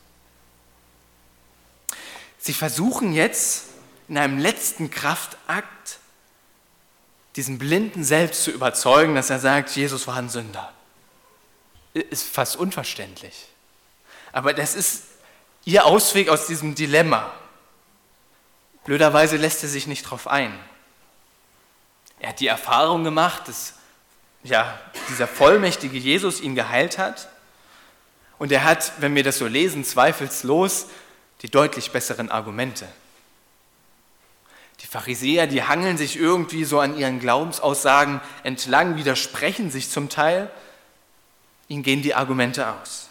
Sie 2.39 2.53
versuchen 2.55 3.13
jetzt 3.13 3.65
in 4.09 4.17
einem 4.17 4.39
letzten 4.39 4.91
Kraftakt 4.91 5.99
diesen 7.37 7.59
Blinden 7.59 8.05
selbst 8.05 8.43
zu 8.45 8.51
überzeugen, 8.51 9.15
dass 9.15 9.31
er 9.31 9.39
sagt, 9.39 9.71
Jesus 9.71 10.07
war 10.07 10.17
ein 10.17 10.29
Sünder. 10.29 10.73
Ist 11.95 12.25
fast 12.25 12.57
unverständlich. 12.57 13.49
Aber 14.33 14.55
das 14.55 14.75
ist 14.75 15.05
ihr 15.65 15.85
Ausweg 15.85 16.29
aus 16.29 16.47
diesem 16.47 16.75
Dilemma. 16.75 17.33
Blöderweise 18.85 19.37
lässt 19.37 19.63
er 19.63 19.69
sich 19.69 19.87
nicht 19.87 20.05
darauf 20.07 20.27
ein. 20.27 20.59
Er 22.21 22.31
hat 22.31 22.41
die 22.41 22.47
Erfahrung 22.47 23.05
gemacht, 23.05 23.47
dass 23.47 23.75
ja, 24.43 24.79
dieser 25.09 25.29
vollmächtige 25.29 25.99
Jesus 25.99 26.41
ihn 26.41 26.55
geheilt 26.55 26.99
hat. 26.99 27.29
Und 28.39 28.53
er 28.53 28.65
hat, 28.65 28.93
wenn 28.99 29.15
wir 29.15 29.25
das 29.25 29.39
so 29.39 29.47
lesen, 29.47 29.85
zweifellos 29.85 30.87
die 31.43 31.51
deutlich 31.51 31.91
besseren 31.91 32.31
Argumente. 32.31 32.87
Die 34.81 34.87
Pharisäer, 34.87 35.47
die 35.47 35.63
hangeln 35.63 35.97
sich 35.97 36.17
irgendwie 36.17 36.65
so 36.65 36.79
an 36.79 36.97
ihren 36.97 37.19
Glaubensaussagen 37.19 38.21
entlang, 38.45 38.97
widersprechen 38.97 39.71
sich 39.71 39.91
zum 39.91 40.09
Teil. 40.09 40.51
Ihnen 41.69 41.83
gehen 41.83 42.03
die 42.03 42.15
Argumente 42.15 42.69
aus. 42.69 43.09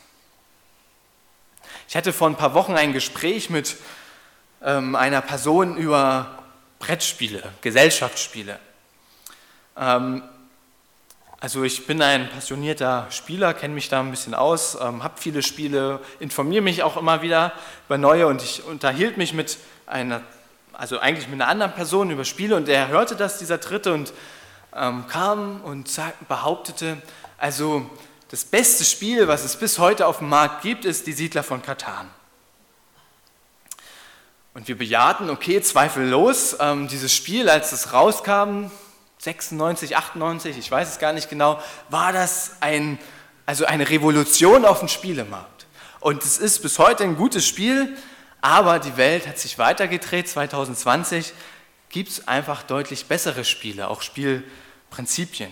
Ich 1.89 1.95
hatte 1.95 2.13
vor 2.13 2.29
ein 2.29 2.35
paar 2.35 2.53
Wochen 2.53 2.73
ein 2.73 2.93
Gespräch 2.93 3.49
mit 3.49 3.77
ähm, 4.61 4.95
einer 4.95 5.21
Person 5.21 5.77
über 5.77 6.43
Brettspiele, 6.79 7.53
Gesellschaftsspiele. 7.61 8.59
Ähm, 9.77 10.23
also 11.39 11.63
ich 11.63 11.86
bin 11.86 12.02
ein 12.02 12.30
passionierter 12.30 13.06
Spieler, 13.12 13.54
kenne 13.54 13.76
mich 13.76 13.89
da 13.89 14.00
ein 14.00 14.10
bisschen 14.10 14.34
aus, 14.34 14.76
ähm, 14.82 15.04
habe 15.04 15.15
viele 15.17 15.43
Spiele, 15.43 16.00
informiere 16.19 16.63
mich 16.63 16.82
auch 16.82 16.97
immer 16.97 17.21
wieder 17.21 17.54
über 17.88 18.00
neue 18.00 18.26
und 18.26 18.41
ich 18.41 18.63
unterhielt 18.63 19.17
mich 19.17 19.34
mit 19.34 19.60
einer, 19.86 20.21
also 20.73 20.97
eigentlich 20.97 21.28
mit 21.28 21.39
einer 21.39 21.50
anderen 21.50 21.73
Person 21.73 22.10
über 22.10 22.26
Spiele 22.26 22.56
und 22.56 22.67
er 22.67 22.88
hörte 22.88 23.15
das, 23.15 23.38
dieser 23.38 23.60
Dritte, 23.60 23.93
und 23.93 24.13
ähm, 24.76 25.06
kam 25.08 25.62
und 25.62 25.89
behauptete, 26.28 26.97
also 27.38 27.88
das 28.30 28.43
beste 28.43 28.84
Spiel, 28.84 29.28
was 29.28 29.43
es 29.45 29.56
bis 29.56 29.78
heute 29.78 30.08
auf 30.08 30.17
dem 30.17 30.30
Markt 30.30 30.63
gibt, 30.63 30.86
ist 30.86 31.06
die 31.06 31.13
Siedler 31.13 31.43
von 31.43 31.62
Katan. 31.62 32.10
Und 34.56 34.67
wir 34.67 34.76
bejahten, 34.76 35.30
okay, 35.30 35.62
zweifellos, 35.62 36.58
ähm, 36.60 36.88
dieses 36.88 37.13
Spiel, 37.13 37.47
als 37.47 37.73
es 37.73 37.93
rauskam, 37.93 38.71
96, 39.19 39.97
98, 39.97 40.58
ich 40.58 40.69
weiß 40.69 40.88
es 40.89 40.99
gar 40.99 41.13
nicht 41.13 41.30
genau, 41.30 41.62
war 41.89 42.13
das 42.13 42.58
ein, 42.60 42.99
also 43.45 43.65
eine 43.65 43.89
Revolution 43.89 44.65
auf 44.65 44.80
dem 44.80 44.88
Spielemarkt. 44.88 45.65
Und 45.99 46.23
es 46.23 46.38
ist 46.38 46.62
bis 46.62 46.80
heute 46.80 47.03
ein 47.03 47.17
gutes 47.17 47.45
Spiel, 47.45 47.97
aber 48.41 48.80
die 48.80 48.97
Welt 48.97 49.27
hat 49.27 49.39
sich 49.39 49.58
weitergedreht. 49.58 50.30
2020 50.30 51.34
gibt 51.89 52.10
es 52.10 52.27
einfach 52.27 52.63
deutlich 52.63 53.08
bessere 53.08 53.43
Spiele, 53.43 53.88
auch 53.88 54.01
Spielprinzipien. 54.01 55.51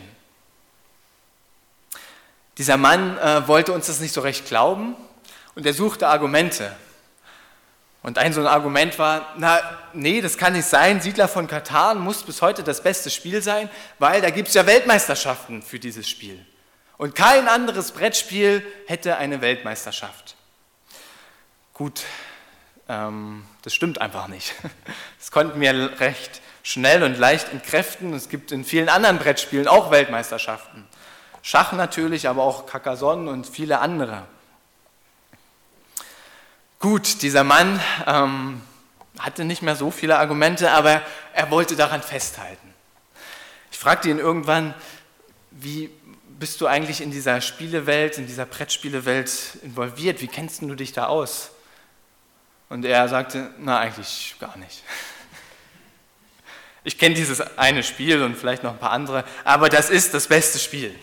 Dieser 2.57 2.77
Mann 2.77 3.17
äh, 3.17 3.47
wollte 3.47 3.73
uns 3.73 3.87
das 3.87 3.99
nicht 3.99 4.13
so 4.13 4.21
recht 4.21 4.45
glauben 4.45 4.95
und 5.55 5.65
er 5.65 5.73
suchte 5.73 6.07
Argumente. 6.07 6.73
Und 8.05 8.19
ein 8.19 8.33
so 8.33 8.41
ein 8.41 8.45
Argument 8.45 8.99
war, 8.99 9.33
na, 9.35 9.59
nee, 9.93 10.21
das 10.21 10.37
kann 10.37 10.53
nicht 10.53 10.67
sein, 10.67 11.01
Siedler 11.01 11.27
von 11.27 11.47
Katan 11.47 11.97
muss 11.97 12.21
bis 12.21 12.43
heute 12.43 12.61
das 12.61 12.83
beste 12.83 13.09
Spiel 13.09 13.41
sein, 13.41 13.67
weil 13.97 14.21
da 14.21 14.29
gibt 14.29 14.49
es 14.49 14.53
ja 14.53 14.67
Weltmeisterschaften 14.67 15.63
für 15.63 15.79
dieses 15.79 16.07
Spiel. 16.07 16.45
Und 16.97 17.15
kein 17.15 17.47
anderes 17.47 17.93
Brettspiel 17.93 18.63
hätte 18.85 19.17
eine 19.17 19.41
Weltmeisterschaft. 19.41 20.35
Gut, 21.73 22.03
ähm, 22.87 23.43
das 23.63 23.73
stimmt 23.73 23.99
einfach 23.99 24.27
nicht. 24.27 24.53
Das 25.17 25.31
konnten 25.31 25.59
wir 25.59 25.99
recht 25.99 26.41
schnell 26.61 27.01
und 27.01 27.17
leicht 27.17 27.51
entkräften. 27.51 28.13
Es 28.13 28.29
gibt 28.29 28.51
in 28.51 28.63
vielen 28.63 28.87
anderen 28.87 29.17
Brettspielen 29.17 29.67
auch 29.67 29.89
Weltmeisterschaften. 29.89 30.85
Schach 31.41 31.71
natürlich, 31.71 32.29
aber 32.29 32.43
auch 32.43 32.67
Carcassonne 32.67 33.31
und 33.31 33.47
viele 33.47 33.79
andere. 33.79 34.27
Gut, 36.85 37.23
dieser 37.23 37.43
Mann 37.43 37.81
ähm, 38.05 38.61
hatte 39.17 39.43
nicht 39.43 39.63
mehr 39.63 39.75
so 39.75 39.89
viele 39.89 40.19
Argumente, 40.19 40.69
aber 40.69 41.01
er 41.33 41.49
wollte 41.49 41.75
daran 41.75 42.03
festhalten. 42.03 42.75
Ich 43.71 43.79
fragte 43.79 44.07
ihn 44.07 44.19
irgendwann, 44.19 44.75
wie 45.49 45.89
bist 46.37 46.61
du 46.61 46.67
eigentlich 46.67 47.01
in 47.01 47.09
dieser 47.09 47.41
Spielewelt, 47.41 48.19
in 48.19 48.27
dieser 48.27 48.45
Brettspielewelt 48.45 49.57
involviert? 49.63 50.21
Wie 50.21 50.27
kennst 50.27 50.61
du 50.61 50.75
dich 50.75 50.93
da 50.93 51.07
aus? 51.07 51.49
Und 52.69 52.85
er 52.85 53.09
sagte, 53.09 53.49
na 53.57 53.79
eigentlich 53.79 54.35
gar 54.39 54.55
nicht. 54.55 54.83
Ich 56.83 56.99
kenne 56.99 57.15
dieses 57.15 57.57
eine 57.57 57.81
Spiel 57.81 58.21
und 58.21 58.37
vielleicht 58.37 58.61
noch 58.61 58.73
ein 58.73 58.79
paar 58.79 58.91
andere, 58.91 59.23
aber 59.43 59.69
das 59.69 59.89
ist 59.89 60.13
das 60.13 60.27
beste 60.27 60.59
Spiel. 60.59 60.93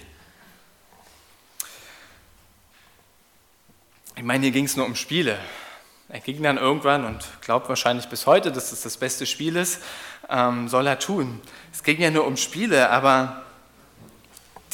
Ich 4.14 4.22
meine, 4.22 4.44
hier 4.44 4.52
ging 4.52 4.66
es 4.66 4.76
nur 4.76 4.86
um 4.86 4.94
Spiele. 4.94 5.40
Er 6.12 6.20
ging 6.20 6.42
dann 6.42 6.58
irgendwann 6.58 7.06
und 7.06 7.24
glaubt 7.40 7.70
wahrscheinlich 7.70 8.06
bis 8.06 8.26
heute, 8.26 8.52
dass 8.52 8.70
es 8.70 8.82
das 8.82 8.98
beste 8.98 9.24
Spiel 9.24 9.56
ist, 9.56 9.80
ähm, 10.28 10.68
soll 10.68 10.86
er 10.86 10.98
tun. 10.98 11.40
Es 11.72 11.82
ging 11.82 11.98
ja 11.98 12.10
nur 12.10 12.26
um 12.26 12.36
Spiele, 12.36 12.90
aber 12.90 13.44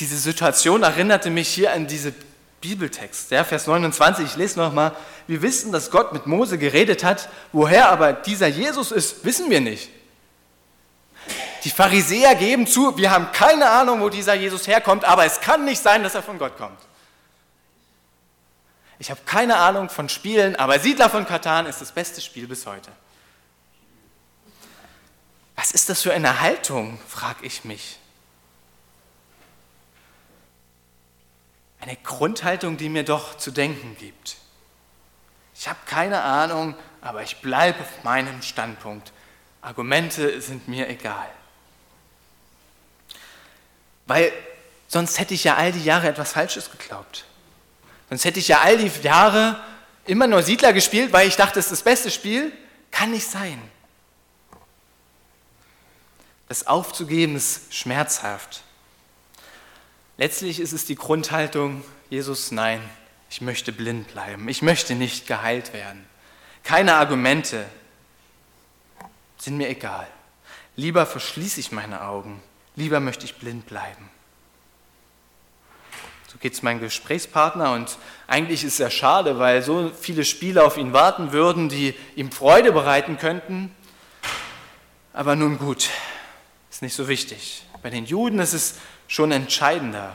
diese 0.00 0.16
Situation 0.16 0.82
erinnerte 0.82 1.30
mich 1.30 1.48
hier 1.48 1.72
an 1.72 1.86
diese 1.86 2.12
Bibeltext. 2.60 3.30
Ja, 3.30 3.44
Vers 3.44 3.68
29, 3.68 4.26
ich 4.26 4.36
lese 4.36 4.58
nochmal. 4.58 4.96
Wir 5.28 5.40
wissen, 5.40 5.70
dass 5.70 5.92
Gott 5.92 6.12
mit 6.12 6.26
Mose 6.26 6.58
geredet 6.58 7.04
hat. 7.04 7.28
Woher 7.52 7.88
aber 7.88 8.14
dieser 8.14 8.48
Jesus 8.48 8.90
ist, 8.90 9.24
wissen 9.24 9.48
wir 9.48 9.60
nicht. 9.60 9.90
Die 11.62 11.70
Pharisäer 11.70 12.34
geben 12.34 12.66
zu, 12.66 12.96
wir 12.98 13.12
haben 13.12 13.30
keine 13.30 13.70
Ahnung, 13.70 14.00
wo 14.00 14.08
dieser 14.08 14.34
Jesus 14.34 14.66
herkommt, 14.66 15.04
aber 15.04 15.24
es 15.24 15.40
kann 15.40 15.64
nicht 15.64 15.80
sein, 15.80 16.02
dass 16.02 16.16
er 16.16 16.22
von 16.22 16.38
Gott 16.38 16.56
kommt. 16.56 16.78
Ich 18.98 19.10
habe 19.10 19.20
keine 19.24 19.56
Ahnung 19.56 19.88
von 19.88 20.08
Spielen, 20.08 20.56
aber 20.56 20.80
Siedler 20.80 21.08
von 21.08 21.26
Katan 21.26 21.66
ist 21.66 21.80
das 21.80 21.92
beste 21.92 22.20
Spiel 22.20 22.48
bis 22.48 22.66
heute. 22.66 22.90
Was 25.54 25.70
ist 25.70 25.88
das 25.88 26.02
für 26.02 26.12
eine 26.12 26.40
Haltung, 26.40 26.98
frage 27.08 27.44
ich 27.44 27.64
mich. 27.64 27.98
Eine 31.80 31.96
Grundhaltung, 31.96 32.76
die 32.76 32.88
mir 32.88 33.04
doch 33.04 33.36
zu 33.36 33.50
denken 33.50 33.96
gibt. 33.98 34.36
Ich 35.54 35.68
habe 35.68 35.78
keine 35.86 36.22
Ahnung, 36.22 36.74
aber 37.00 37.22
ich 37.22 37.40
bleibe 37.40 37.80
auf 37.80 38.04
meinem 38.04 38.42
Standpunkt. 38.42 39.12
Argumente 39.60 40.40
sind 40.40 40.68
mir 40.68 40.88
egal. 40.88 41.28
Weil 44.06 44.32
sonst 44.88 45.18
hätte 45.18 45.34
ich 45.34 45.44
ja 45.44 45.56
all 45.56 45.72
die 45.72 45.84
Jahre 45.84 46.08
etwas 46.08 46.32
Falsches 46.32 46.70
geglaubt. 46.70 47.24
Sonst 48.08 48.24
hätte 48.24 48.38
ich 48.38 48.48
ja 48.48 48.60
all 48.60 48.78
die 48.78 48.90
Jahre 49.02 49.62
immer 50.06 50.26
nur 50.26 50.42
Siedler 50.42 50.72
gespielt, 50.72 51.12
weil 51.12 51.28
ich 51.28 51.36
dachte, 51.36 51.58
es 51.58 51.66
ist 51.66 51.72
das 51.72 51.82
beste 51.82 52.10
Spiel. 52.10 52.52
Kann 52.90 53.10
nicht 53.10 53.26
sein. 53.26 53.60
Das 56.48 56.66
aufzugeben 56.66 57.36
ist 57.36 57.74
schmerzhaft. 57.74 58.62
Letztlich 60.16 60.58
ist 60.58 60.72
es 60.72 60.86
die 60.86 60.96
Grundhaltung, 60.96 61.84
Jesus, 62.10 62.50
nein, 62.50 62.80
ich 63.30 63.42
möchte 63.42 63.72
blind 63.72 64.08
bleiben, 64.12 64.48
ich 64.48 64.62
möchte 64.62 64.94
nicht 64.94 65.26
geheilt 65.26 65.74
werden. 65.74 66.04
Keine 66.64 66.94
Argumente 66.94 67.66
sind 69.36 69.58
mir 69.58 69.68
egal. 69.68 70.08
Lieber 70.74 71.06
verschließe 71.06 71.60
ich 71.60 71.70
meine 71.70 72.02
Augen, 72.02 72.42
lieber 72.74 73.00
möchte 73.00 73.26
ich 73.26 73.36
blind 73.36 73.66
bleiben. 73.66 74.10
So 76.30 76.36
geht 76.38 76.52
es 76.52 76.62
meinem 76.62 76.80
Gesprächspartner 76.80 77.72
und 77.72 77.96
eigentlich 78.26 78.62
ist 78.62 78.74
es 78.74 78.78
ja 78.78 78.90
schade, 78.90 79.38
weil 79.38 79.62
so 79.62 79.90
viele 79.98 80.26
Spiele 80.26 80.62
auf 80.62 80.76
ihn 80.76 80.92
warten 80.92 81.32
würden, 81.32 81.70
die 81.70 81.94
ihm 82.16 82.30
Freude 82.30 82.70
bereiten 82.70 83.16
könnten. 83.16 83.74
Aber 85.14 85.36
nun 85.36 85.58
gut, 85.58 85.88
ist 86.70 86.82
nicht 86.82 86.94
so 86.94 87.08
wichtig. 87.08 87.64
Bei 87.82 87.88
den 87.88 88.04
Juden 88.04 88.38
ist 88.40 88.52
es 88.52 88.74
schon 89.06 89.32
entscheidender. 89.32 90.14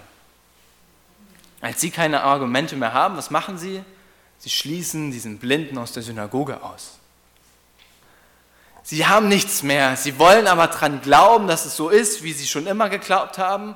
Als 1.62 1.82
sie 1.82 1.90
keine 1.90 2.22
Argumente 2.22 2.76
mehr 2.76 2.94
haben, 2.94 3.18
was 3.18 3.32
machen 3.32 3.58
sie? 3.58 3.84
Sie 4.38 4.52
schließen 4.52 5.12
diesen 5.12 5.40
Blinden 5.40 5.78
aus 5.78 5.94
der 5.94 6.04
Synagoge 6.04 6.62
aus. 6.62 7.00
Sie 8.84 9.08
haben 9.08 9.30
nichts 9.30 9.64
mehr. 9.64 9.96
Sie 9.96 10.20
wollen 10.20 10.46
aber 10.46 10.68
daran 10.68 11.02
glauben, 11.02 11.48
dass 11.48 11.66
es 11.66 11.76
so 11.76 11.90
ist, 11.90 12.22
wie 12.22 12.34
sie 12.34 12.46
schon 12.46 12.68
immer 12.68 12.90
geglaubt 12.90 13.38
haben. 13.40 13.76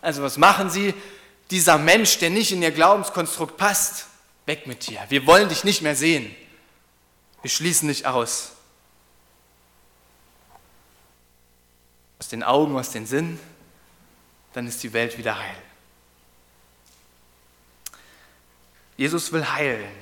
Also 0.00 0.22
was 0.22 0.38
machen 0.38 0.70
sie? 0.70 0.94
Dieser 1.50 1.78
Mensch, 1.78 2.18
der 2.18 2.30
nicht 2.30 2.52
in 2.52 2.62
ihr 2.62 2.72
Glaubenskonstrukt 2.72 3.56
passt, 3.56 4.06
weg 4.46 4.66
mit 4.66 4.86
dir. 4.86 5.00
Wir 5.08 5.26
wollen 5.26 5.48
dich 5.48 5.64
nicht 5.64 5.82
mehr 5.82 5.96
sehen. 5.96 6.34
Wir 7.42 7.50
schließen 7.50 7.88
dich 7.88 8.06
aus. 8.06 8.52
Aus 12.18 12.28
den 12.28 12.42
Augen, 12.42 12.76
aus 12.76 12.90
den 12.90 13.06
Sinn, 13.06 13.38
dann 14.52 14.66
ist 14.66 14.82
die 14.82 14.92
Welt 14.92 15.18
wieder 15.18 15.38
heil. 15.38 15.56
Jesus 18.96 19.32
will 19.32 19.46
heilen. 19.46 19.92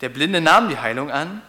Der 0.00 0.08
Blinde 0.08 0.40
nahm 0.40 0.68
die 0.68 0.78
Heilung 0.78 1.10
an 1.10 1.40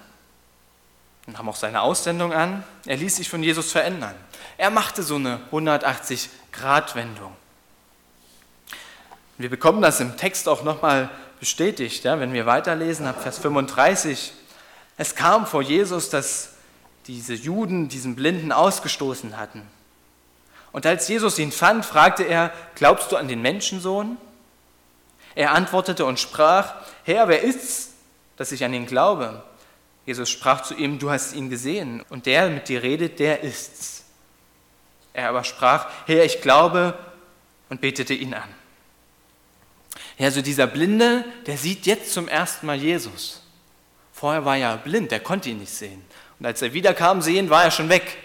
und 1.26 1.34
nahm 1.34 1.50
auch 1.50 1.56
seine 1.56 1.82
Aussendung 1.82 2.32
an. 2.32 2.64
Er 2.86 2.98
ließ 2.98 3.16
sich 3.16 3.30
von 3.30 3.42
Jesus 3.42 3.72
verändern. 3.72 4.16
Er 4.58 4.70
machte 4.70 5.02
so 5.02 5.16
eine 5.16 5.42
180-Grad-Wendung. 5.52 7.36
Wir 9.38 9.50
bekommen 9.50 9.82
das 9.82 10.00
im 10.00 10.15
Text 10.15 10.48
auch 10.48 10.63
nochmal 10.63 11.10
bestätigt, 11.39 12.04
ja, 12.04 12.19
wenn 12.19 12.34
wir 12.34 12.46
weiterlesen, 12.46 13.08
ab 13.08 13.22
Vers 13.22 13.39
35. 13.39 14.32
Es 14.98 15.15
kam 15.15 15.48
vor 15.48 15.63
Jesus, 15.63 16.10
dass 16.10 16.54
diese 17.08 17.34
Juden 17.34 17.89
diesen 17.89 18.15
Blinden 18.15 18.52
ausgestoßen 18.52 19.38
hatten. 19.38 19.63
Und 20.72 20.86
als 20.86 21.08
Jesus 21.08 21.39
ihn 21.39 21.52
fand, 21.52 21.86
fragte 21.86 22.24
er, 22.24 22.52
glaubst 22.76 23.12
du 23.12 23.17
an 23.17 23.28
den 23.28 23.41
Menschensohn? 23.41 24.17
Er 25.36 25.52
antwortete 25.52 26.06
und 26.06 26.19
sprach, 26.19 26.76
Herr, 27.04 27.28
wer 27.28 27.41
ist's, 27.41 27.89
dass 28.38 28.52
ich 28.52 28.63
an 28.63 28.74
ihn 28.74 28.86
glaube? 28.86 29.43
Jesus 30.06 30.30
sprach 30.30 30.62
zu 30.62 30.76
ihm, 30.76 31.00
du 31.00 31.10
hast 31.10 31.34
ihn 31.34 31.50
gesehen 31.50 32.04
und 32.10 32.28
der 32.28 32.50
mit 32.50 32.69
dir 32.69 32.84
redet, 32.84 33.19
der 33.19 33.41
ist's. 33.41 34.04
Er 35.13 35.30
aber 35.30 35.43
sprach, 35.43 35.88
Herr, 36.06 36.24
ich 36.24 36.41
glaube 36.41 36.98
und 37.69 37.82
betete 37.82 38.13
ihn 38.13 38.34
an. 38.34 38.62
Ja, 40.17 40.28
also 40.28 40.41
dieser 40.41 40.67
Blinde, 40.67 41.26
der 41.45 41.58
sieht 41.58 41.86
jetzt 41.86 42.13
zum 42.13 42.28
ersten 42.28 42.65
Mal 42.65 42.78
Jesus. 42.78 43.41
Vorher 44.12 44.45
war 44.45 44.58
er 44.58 44.78
blind, 44.78 45.12
der 45.12 45.19
konnte 45.19 45.49
ihn 45.49 45.60
nicht 45.60 45.73
sehen. 45.73 46.04
Und 46.39 46.45
als 46.45 46.62
er 46.62 46.73
wiederkam, 46.73 47.21
sehen, 47.21 47.49
war 47.49 47.63
er 47.63 47.71
schon 47.71 47.89
weg. 47.89 48.17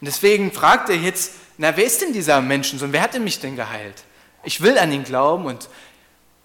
Und 0.00 0.06
deswegen 0.06 0.52
fragt 0.52 0.88
er 0.88 0.96
jetzt, 0.96 1.32
na, 1.58 1.76
wer 1.76 1.84
ist 1.84 2.00
denn 2.00 2.12
dieser 2.12 2.40
Menschensohn? 2.40 2.92
Wer 2.92 3.02
hat 3.02 3.14
denn 3.14 3.24
mich 3.24 3.40
denn 3.40 3.56
geheilt? 3.56 4.04
Ich 4.44 4.60
will 4.60 4.78
an 4.78 4.92
ihn 4.92 5.04
glauben. 5.04 5.46
Und 5.46 5.68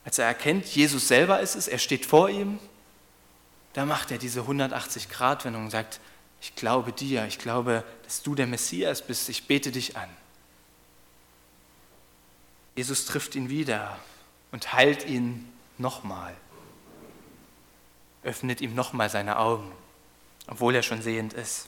als 0.03 0.17
er 0.17 0.25
erkennt, 0.25 0.65
Jesus 0.65 1.07
selber 1.07 1.39
ist 1.41 1.55
es, 1.55 1.67
er 1.67 1.77
steht 1.77 2.05
vor 2.05 2.29
ihm, 2.29 2.59
da 3.73 3.85
macht 3.85 4.11
er 4.11 4.17
diese 4.17 4.41
180-Grad-Wendung 4.41 5.65
und 5.65 5.71
sagt, 5.71 5.99
ich 6.41 6.55
glaube 6.55 6.91
dir, 6.91 7.25
ich 7.27 7.37
glaube, 7.37 7.83
dass 8.03 8.23
du 8.23 8.35
der 8.35 8.47
Messias 8.47 9.01
bist, 9.05 9.29
ich 9.29 9.47
bete 9.47 9.71
dich 9.71 9.95
an. 9.95 10.09
Jesus 12.75 13.05
trifft 13.05 13.35
ihn 13.35 13.49
wieder 13.49 13.97
und 14.51 14.73
heilt 14.73 15.05
ihn 15.07 15.51
nochmal, 15.77 16.35
öffnet 18.23 18.61
ihm 18.61 18.75
nochmal 18.75 19.09
seine 19.09 19.37
Augen, 19.37 19.71
obwohl 20.47 20.75
er 20.75 20.83
schon 20.83 21.01
sehend 21.01 21.33
ist. 21.33 21.67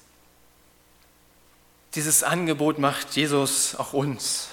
Dieses 1.96 2.24
Angebot 2.24 2.80
macht 2.80 3.16
Jesus 3.16 3.76
auch 3.76 3.94
uns. 3.94 4.50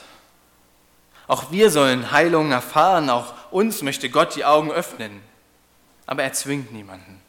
Auch 1.27 1.53
wir 1.53 1.71
sollen 1.71 2.11
Heilung 2.11 2.51
erfahren, 2.51 3.09
auch 3.09 3.35
uns 3.51 3.83
möchte 3.83 4.11
Gott 4.11 4.35
die 4.35 4.45
Augen 4.45 4.71
öffnen, 4.71 5.21
aber 6.07 6.23
er 6.23 6.33
zwingt 6.33 6.73
niemanden. 6.73 7.21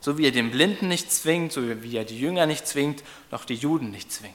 So 0.00 0.18
wie 0.18 0.26
er 0.26 0.32
den 0.32 0.50
Blinden 0.50 0.88
nicht 0.88 1.10
zwingt, 1.12 1.52
so 1.52 1.82
wie 1.82 1.96
er 1.96 2.04
die 2.04 2.18
Jünger 2.18 2.46
nicht 2.46 2.66
zwingt, 2.66 3.02
noch 3.30 3.44
die 3.44 3.54
Juden 3.54 3.90
nicht 3.90 4.12
zwingt. 4.12 4.34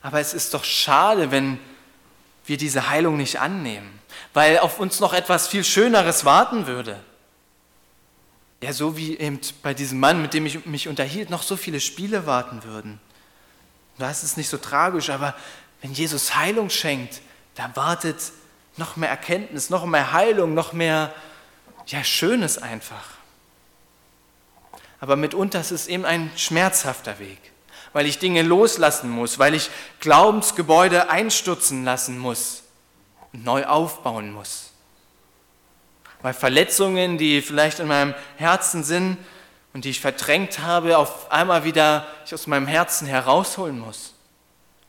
Aber 0.00 0.20
es 0.20 0.32
ist 0.32 0.54
doch 0.54 0.64
schade, 0.64 1.30
wenn 1.30 1.58
wir 2.48 2.56
diese 2.56 2.88
Heilung 2.88 3.16
nicht 3.16 3.40
annehmen, 3.40 3.98
weil 4.34 4.58
auf 4.58 4.78
uns 4.78 5.00
noch 5.00 5.12
etwas 5.12 5.48
viel 5.48 5.64
Schöneres 5.64 6.24
warten 6.24 6.66
würde. 6.66 6.98
Ja, 8.60 8.72
so 8.72 8.96
wie 8.96 9.16
eben 9.16 9.40
bei 9.62 9.74
diesem 9.74 10.00
Mann, 10.00 10.20
mit 10.20 10.34
dem 10.34 10.44
ich 10.46 10.66
mich 10.66 10.88
unterhielt, 10.88 11.30
noch 11.30 11.42
so 11.42 11.56
viele 11.56 11.80
Spiele 11.80 12.26
warten 12.26 12.64
würden. 12.64 13.00
Da 13.98 14.10
ist 14.10 14.22
es 14.22 14.36
nicht 14.36 14.48
so 14.48 14.56
tragisch, 14.56 15.10
aber 15.10 15.34
wenn 15.80 15.92
Jesus 15.92 16.34
Heilung 16.34 16.70
schenkt, 16.70 17.20
da 17.54 17.70
wartet 17.74 18.16
noch 18.76 18.96
mehr 18.96 19.10
Erkenntnis, 19.10 19.70
noch 19.70 19.84
mehr 19.86 20.12
Heilung, 20.12 20.54
noch 20.54 20.72
mehr 20.72 21.12
ja, 21.86 22.02
Schönes 22.04 22.58
einfach. 22.58 23.18
Aber 25.00 25.16
mitunter 25.16 25.60
ist 25.60 25.70
es 25.70 25.86
eben 25.86 26.04
ein 26.04 26.30
schmerzhafter 26.36 27.18
Weg, 27.18 27.38
weil 27.92 28.06
ich 28.06 28.18
Dinge 28.18 28.42
loslassen 28.42 29.10
muss, 29.10 29.38
weil 29.38 29.54
ich 29.54 29.70
Glaubensgebäude 30.00 31.10
einstürzen 31.10 31.84
lassen 31.84 32.18
muss 32.18 32.62
und 33.32 33.44
neu 33.44 33.64
aufbauen 33.66 34.32
muss. 34.32 34.72
Weil 36.22 36.34
Verletzungen, 36.34 37.18
die 37.18 37.42
vielleicht 37.42 37.78
in 37.78 37.88
meinem 37.88 38.14
Herzen 38.36 38.82
sind 38.82 39.18
und 39.72 39.84
die 39.84 39.90
ich 39.90 40.00
verdrängt 40.00 40.58
habe, 40.58 40.98
auf 40.98 41.30
einmal 41.30 41.64
wieder 41.64 42.06
ich 42.24 42.34
aus 42.34 42.46
meinem 42.46 42.66
Herzen 42.66 43.06
herausholen 43.06 43.78
muss. 43.78 44.14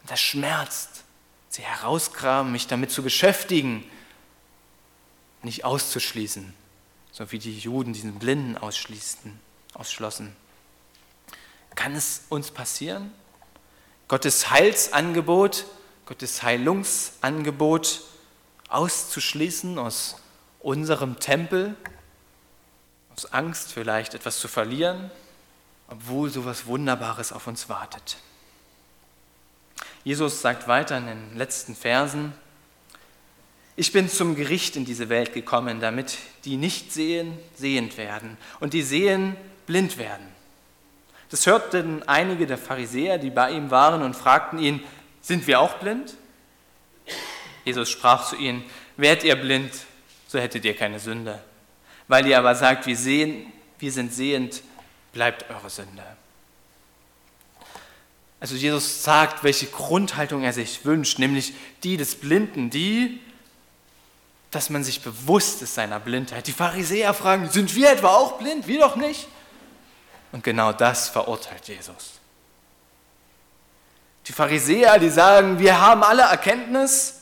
Und 0.02 0.12
das 0.12 0.20
schmerzt, 0.20 1.04
sie 1.50 1.62
herausgraben, 1.62 2.52
mich 2.52 2.68
damit 2.68 2.92
zu 2.92 3.04
beschäftigen, 3.04 3.84
nicht 5.44 5.66
auszuschließen, 5.66 6.54
so 7.12 7.32
wie 7.32 7.40
die 7.40 7.58
Juden 7.58 7.94
diesen 7.94 8.20
Blinden 8.20 8.58
ausschließten 8.58 9.40
ausschlossen. 9.74 10.36
Kann 11.80 11.96
es 11.96 12.24
uns 12.28 12.52
passieren? 12.52 13.10
Gottes 14.10 14.50
Heilsangebot, 14.50 15.66
Gottes 16.06 16.44
Heilungsangebot 16.44 18.02
auszuschließen 18.68 19.80
aus 19.80 20.18
unserem 20.60 21.22
Tempel, 21.22 21.78
aus 23.16 23.32
Angst 23.32 23.72
vielleicht 23.72 24.14
etwas 24.14 24.42
zu 24.42 24.50
verlieren, 24.50 25.10
obwohl 25.88 26.30
so 26.30 26.42
etwas 26.42 26.66
Wunderbares 26.66 27.32
auf 27.32 27.48
uns 27.48 27.70
wartet. 27.70 28.18
Jesus 30.04 30.42
sagt 30.42 30.68
weiter 30.68 30.98
in 30.98 31.06
den 31.06 31.38
letzten 31.38 31.78
Versen, 31.78 32.34
ich 33.78 33.94
bin 33.94 34.10
zum 34.10 34.36
Gericht 34.36 34.76
in 34.76 34.84
diese 34.84 35.08
Welt 35.08 35.32
gekommen, 35.32 35.80
damit 35.80 36.18
die 36.44 36.58
nicht 36.58 36.92
sehen, 36.92 37.40
sehend 37.56 37.96
werden 37.96 38.36
und 38.60 38.74
die 38.74 38.84
sehen, 38.84 39.38
blind 39.66 39.98
werden. 39.98 40.39
Das 41.30 41.46
hörten 41.46 42.04
einige 42.08 42.48
der 42.48 42.58
Pharisäer, 42.58 43.18
die 43.18 43.30
bei 43.30 43.52
ihm 43.52 43.72
waren, 43.72 44.02
und 44.02 44.16
fragten 44.16 44.60
ihn, 44.60 44.84
sind 45.22 45.46
wir 45.48 45.60
auch 45.60 45.76
blind? 45.76 46.16
Jesus 47.66 47.90
sprach 47.90 48.28
zu 48.28 48.36
ihnen, 48.36 48.64
wärt 48.98 49.24
ihr 49.24 49.36
blind, 49.36 49.72
so 50.28 50.40
hättet 50.40 50.66
ihr 50.66 50.76
keine 50.76 51.00
Sünde. 51.00 51.40
Weil 52.08 52.26
ihr 52.26 52.38
aber 52.40 52.56
sagt, 52.56 52.88
wir 52.88 52.98
sehen, 52.98 53.52
wir 53.78 53.92
sind 53.92 54.14
sehend, 54.14 54.64
bleibt 55.14 55.50
eure 55.50 55.70
Sünde. 55.70 56.04
Also 58.40 58.56
Jesus 58.56 59.04
sagt, 59.04 59.44
welche 59.44 59.68
Grundhaltung 59.68 60.44
er 60.44 60.54
sich 60.54 60.86
wünscht, 60.86 61.20
nämlich 61.20 61.54
die 61.84 61.98
des 61.98 62.16
Blinden, 62.16 62.70
die, 62.70 63.20
dass 64.50 64.70
man 64.70 64.84
sich 64.84 65.02
bewusst 65.02 65.62
ist 65.62 65.76
seiner 65.76 66.00
Blindheit. 66.00 66.48
Die 66.48 66.54
Pharisäer 66.54 67.14
fragen, 67.14 67.50
sind 67.50 67.76
wir 67.76 67.92
etwa 67.92 68.16
auch 68.16 68.40
blind? 68.40 68.66
Wir 68.66 68.80
doch 68.80 68.96
nicht. 68.96 69.28
Und 70.32 70.44
genau 70.44 70.74
das 70.74 71.10
verurteilt 71.10 71.68
Jesus. 71.68 72.20
Die 74.28 74.34
Pharisäer, 74.34 75.00
die 75.00 75.10
sagen, 75.10 75.58
wir 75.58 75.82
haben 75.82 76.04
alle 76.04 76.22
Erkenntnis, 76.24 77.22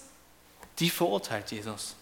die 0.80 0.90
verurteilt 0.90 1.52
Jesus. 1.52 1.96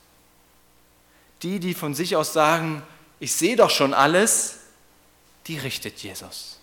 Die, 1.43 1.59
die 1.59 1.73
von 1.73 1.93
sich 1.93 2.15
aus 2.15 2.33
sagen, 2.33 2.81
ich 3.19 3.33
sehe 3.33 3.55
doch 3.55 3.69
schon 3.69 3.93
alles, 3.93 4.59
die 5.47 5.59
richtet 5.59 5.99
Jesus. 5.99 6.59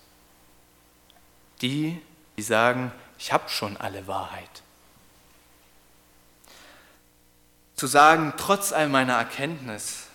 Die, 1.60 2.00
die 2.36 2.42
sagen, 2.42 2.90
ich 3.18 3.32
habe 3.32 3.48
schon 3.48 3.76
alle 3.76 4.08
Wahrheit. 4.08 4.62
Zu 7.76 7.86
sagen, 7.86 8.34
trotz 8.36 8.72
all 8.72 8.88
meiner 8.88 9.14
Erkenntnis, 9.14 10.06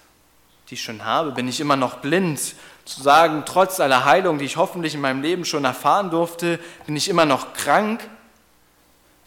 die 0.70 0.74
ich 0.74 0.84
schon 0.84 1.06
habe, 1.06 1.32
bin 1.32 1.48
ich 1.48 1.62
immer 1.62 1.78
noch 1.78 2.00
blind 2.00 2.56
zu 2.88 3.04
sagen, 3.04 3.44
trotz 3.46 3.80
aller 3.80 4.06
Heilung, 4.06 4.40
die 4.40 4.46
ich 4.46 4.56
hoffentlich 4.56 4.94
in 4.94 5.02
meinem 5.02 5.22
Leben 5.22 5.44
schon 5.44 5.66
erfahren 5.66 6.10
durfte, 6.10 6.60
bin 6.86 6.96
ich 6.96 7.10
immer 7.10 7.26
noch 7.26 7.54
krank, 7.54 8.08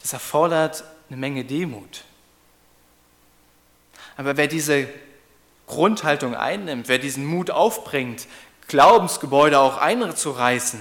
das 0.01 0.13
erfordert 0.13 0.83
eine 1.09 1.17
Menge 1.17 1.45
Demut. 1.45 2.03
Aber 4.17 4.35
wer 4.35 4.47
diese 4.47 4.89
Grundhaltung 5.67 6.35
einnimmt, 6.35 6.87
wer 6.87 6.97
diesen 6.97 7.25
Mut 7.25 7.51
aufbringt, 7.51 8.27
Glaubensgebäude 8.67 9.59
auch 9.59 9.77
einzureißen 9.77 10.79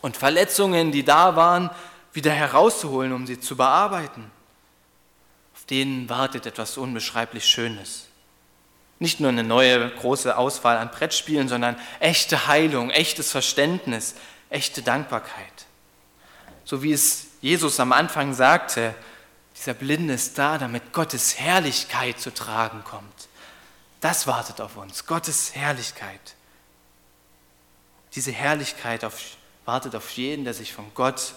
und 0.00 0.16
Verletzungen, 0.16 0.90
die 0.90 1.04
da 1.04 1.36
waren, 1.36 1.70
wieder 2.12 2.32
herauszuholen, 2.32 3.12
um 3.12 3.26
sie 3.26 3.38
zu 3.38 3.56
bearbeiten, 3.56 4.30
auf 5.54 5.64
denen 5.66 6.08
wartet 6.08 6.46
etwas 6.46 6.76
unbeschreiblich 6.76 7.44
Schönes. 7.44 8.08
Nicht 9.02 9.18
nur 9.18 9.30
eine 9.30 9.42
neue 9.42 9.90
große 9.90 10.38
Auswahl 10.38 10.78
an 10.78 10.92
Brettspielen, 10.92 11.48
sondern 11.48 11.76
echte 11.98 12.46
Heilung, 12.46 12.90
echtes 12.90 13.32
Verständnis, 13.32 14.14
echte 14.48 14.80
Dankbarkeit. 14.80 15.66
So 16.64 16.84
wie 16.84 16.92
es 16.92 17.26
Jesus 17.40 17.80
am 17.80 17.90
Anfang 17.90 18.32
sagte, 18.32 18.94
dieser 19.56 19.74
Blinde 19.74 20.14
ist 20.14 20.38
da, 20.38 20.56
damit 20.56 20.92
Gottes 20.92 21.36
Herrlichkeit 21.36 22.20
zu 22.20 22.32
tragen 22.32 22.84
kommt. 22.84 23.26
Das 24.00 24.28
wartet 24.28 24.60
auf 24.60 24.76
uns, 24.76 25.04
Gottes 25.04 25.56
Herrlichkeit. 25.56 26.36
Diese 28.14 28.30
Herrlichkeit 28.30 29.04
auf, 29.04 29.20
wartet 29.64 29.96
auf 29.96 30.10
jeden, 30.10 30.44
der 30.44 30.54
sich 30.54 30.72
von 30.72 30.86
Gott 30.94 31.34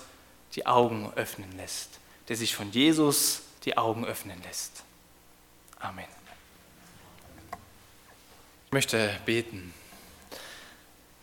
die 0.53 0.67
Augen 0.67 1.11
öffnen 1.15 1.51
lässt, 1.57 1.99
der 2.27 2.35
sich 2.35 2.55
von 2.55 2.71
Jesus 2.71 3.41
die 3.63 3.75
Augen 3.75 4.05
öffnen 4.05 4.39
lässt. 4.43 4.83
Amen 5.79 6.14
möchte 8.71 9.09
beten. 9.25 9.73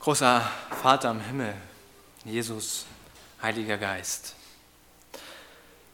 Großer 0.01 0.49
Vater 0.83 1.11
im 1.11 1.21
Himmel, 1.21 1.55
Jesus, 2.25 2.87
Heiliger 3.41 3.79
Geist, 3.79 4.35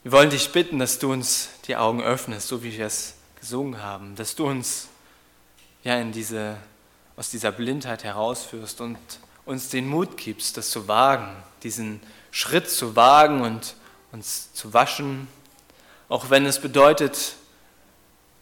wir 0.03 0.13
wollen 0.13 0.29
dich 0.29 0.51
bitten, 0.51 0.79
dass 0.79 0.97
du 0.99 1.11
uns 1.11 1.49
die 1.67 1.75
Augen 1.75 2.01
öffnest, 2.01 2.47
so 2.47 2.63
wie 2.63 2.77
wir 2.77 2.85
es 2.85 3.15
gesungen 3.39 3.81
haben, 3.81 4.15
dass 4.15 4.35
du 4.35 4.47
uns 4.47 4.87
ja 5.83 5.99
in 5.99 6.13
diese, 6.13 6.55
aus 7.17 7.29
dieser 7.29 7.51
Blindheit 7.51 8.05
herausführst 8.05 8.79
und 8.79 8.97
uns 9.45 9.69
den 9.69 9.87
Mut 9.87 10.15
gibst, 10.15 10.55
das 10.55 10.69
zu 10.69 10.87
wagen, 10.87 11.35
diesen 11.63 11.99
Schritt 12.31 12.69
zu 12.69 12.95
wagen 12.95 13.41
und 13.41 13.75
uns 14.11 14.53
zu 14.53 14.73
waschen, 14.73 15.27
auch 16.07 16.29
wenn 16.29 16.45
es 16.45 16.61
bedeutet, 16.61 17.35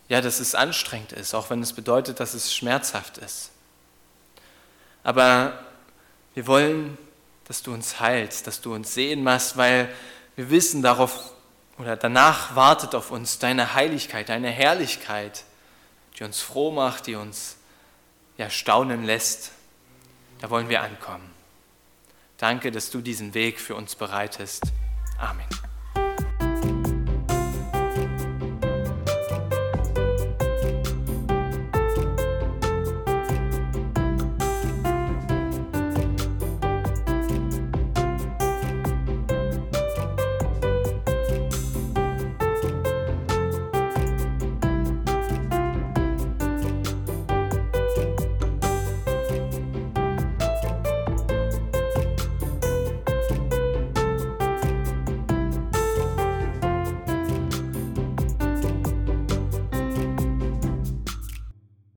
ja, 0.09 0.21
dass 0.21 0.39
es 0.39 0.55
anstrengend 0.55 1.11
ist, 1.11 1.33
auch 1.33 1.49
wenn 1.49 1.61
es 1.61 1.73
bedeutet, 1.73 2.19
dass 2.19 2.33
es 2.33 2.53
schmerzhaft 2.53 3.17
ist. 3.17 3.51
Aber 5.03 5.59
wir 6.33 6.47
wollen, 6.47 6.97
dass 7.45 7.63
du 7.63 7.73
uns 7.73 7.99
heilst, 7.99 8.47
dass 8.47 8.61
du 8.61 8.73
uns 8.73 8.93
sehen 8.93 9.23
machst, 9.23 9.57
weil 9.57 9.93
wir 10.35 10.49
wissen, 10.49 10.81
darauf 10.81 11.31
oder 11.77 11.95
danach 11.95 12.55
wartet 12.55 12.95
auf 12.95 13.11
uns 13.11 13.39
deine 13.39 13.73
Heiligkeit, 13.73 14.29
deine 14.29 14.49
Herrlichkeit, 14.49 15.43
die 16.17 16.23
uns 16.23 16.41
froh 16.41 16.71
macht, 16.71 17.07
die 17.07 17.15
uns 17.15 17.57
ja 18.37 18.49
staunen 18.49 19.03
lässt. 19.03 19.51
Da 20.39 20.49
wollen 20.49 20.69
wir 20.69 20.81
ankommen. 20.81 21.29
Danke, 22.37 22.71
dass 22.71 22.89
du 22.89 23.01
diesen 23.01 23.33
Weg 23.33 23.59
für 23.59 23.75
uns 23.75 23.95
bereitest. 23.95 24.63
Amen. 25.19 25.47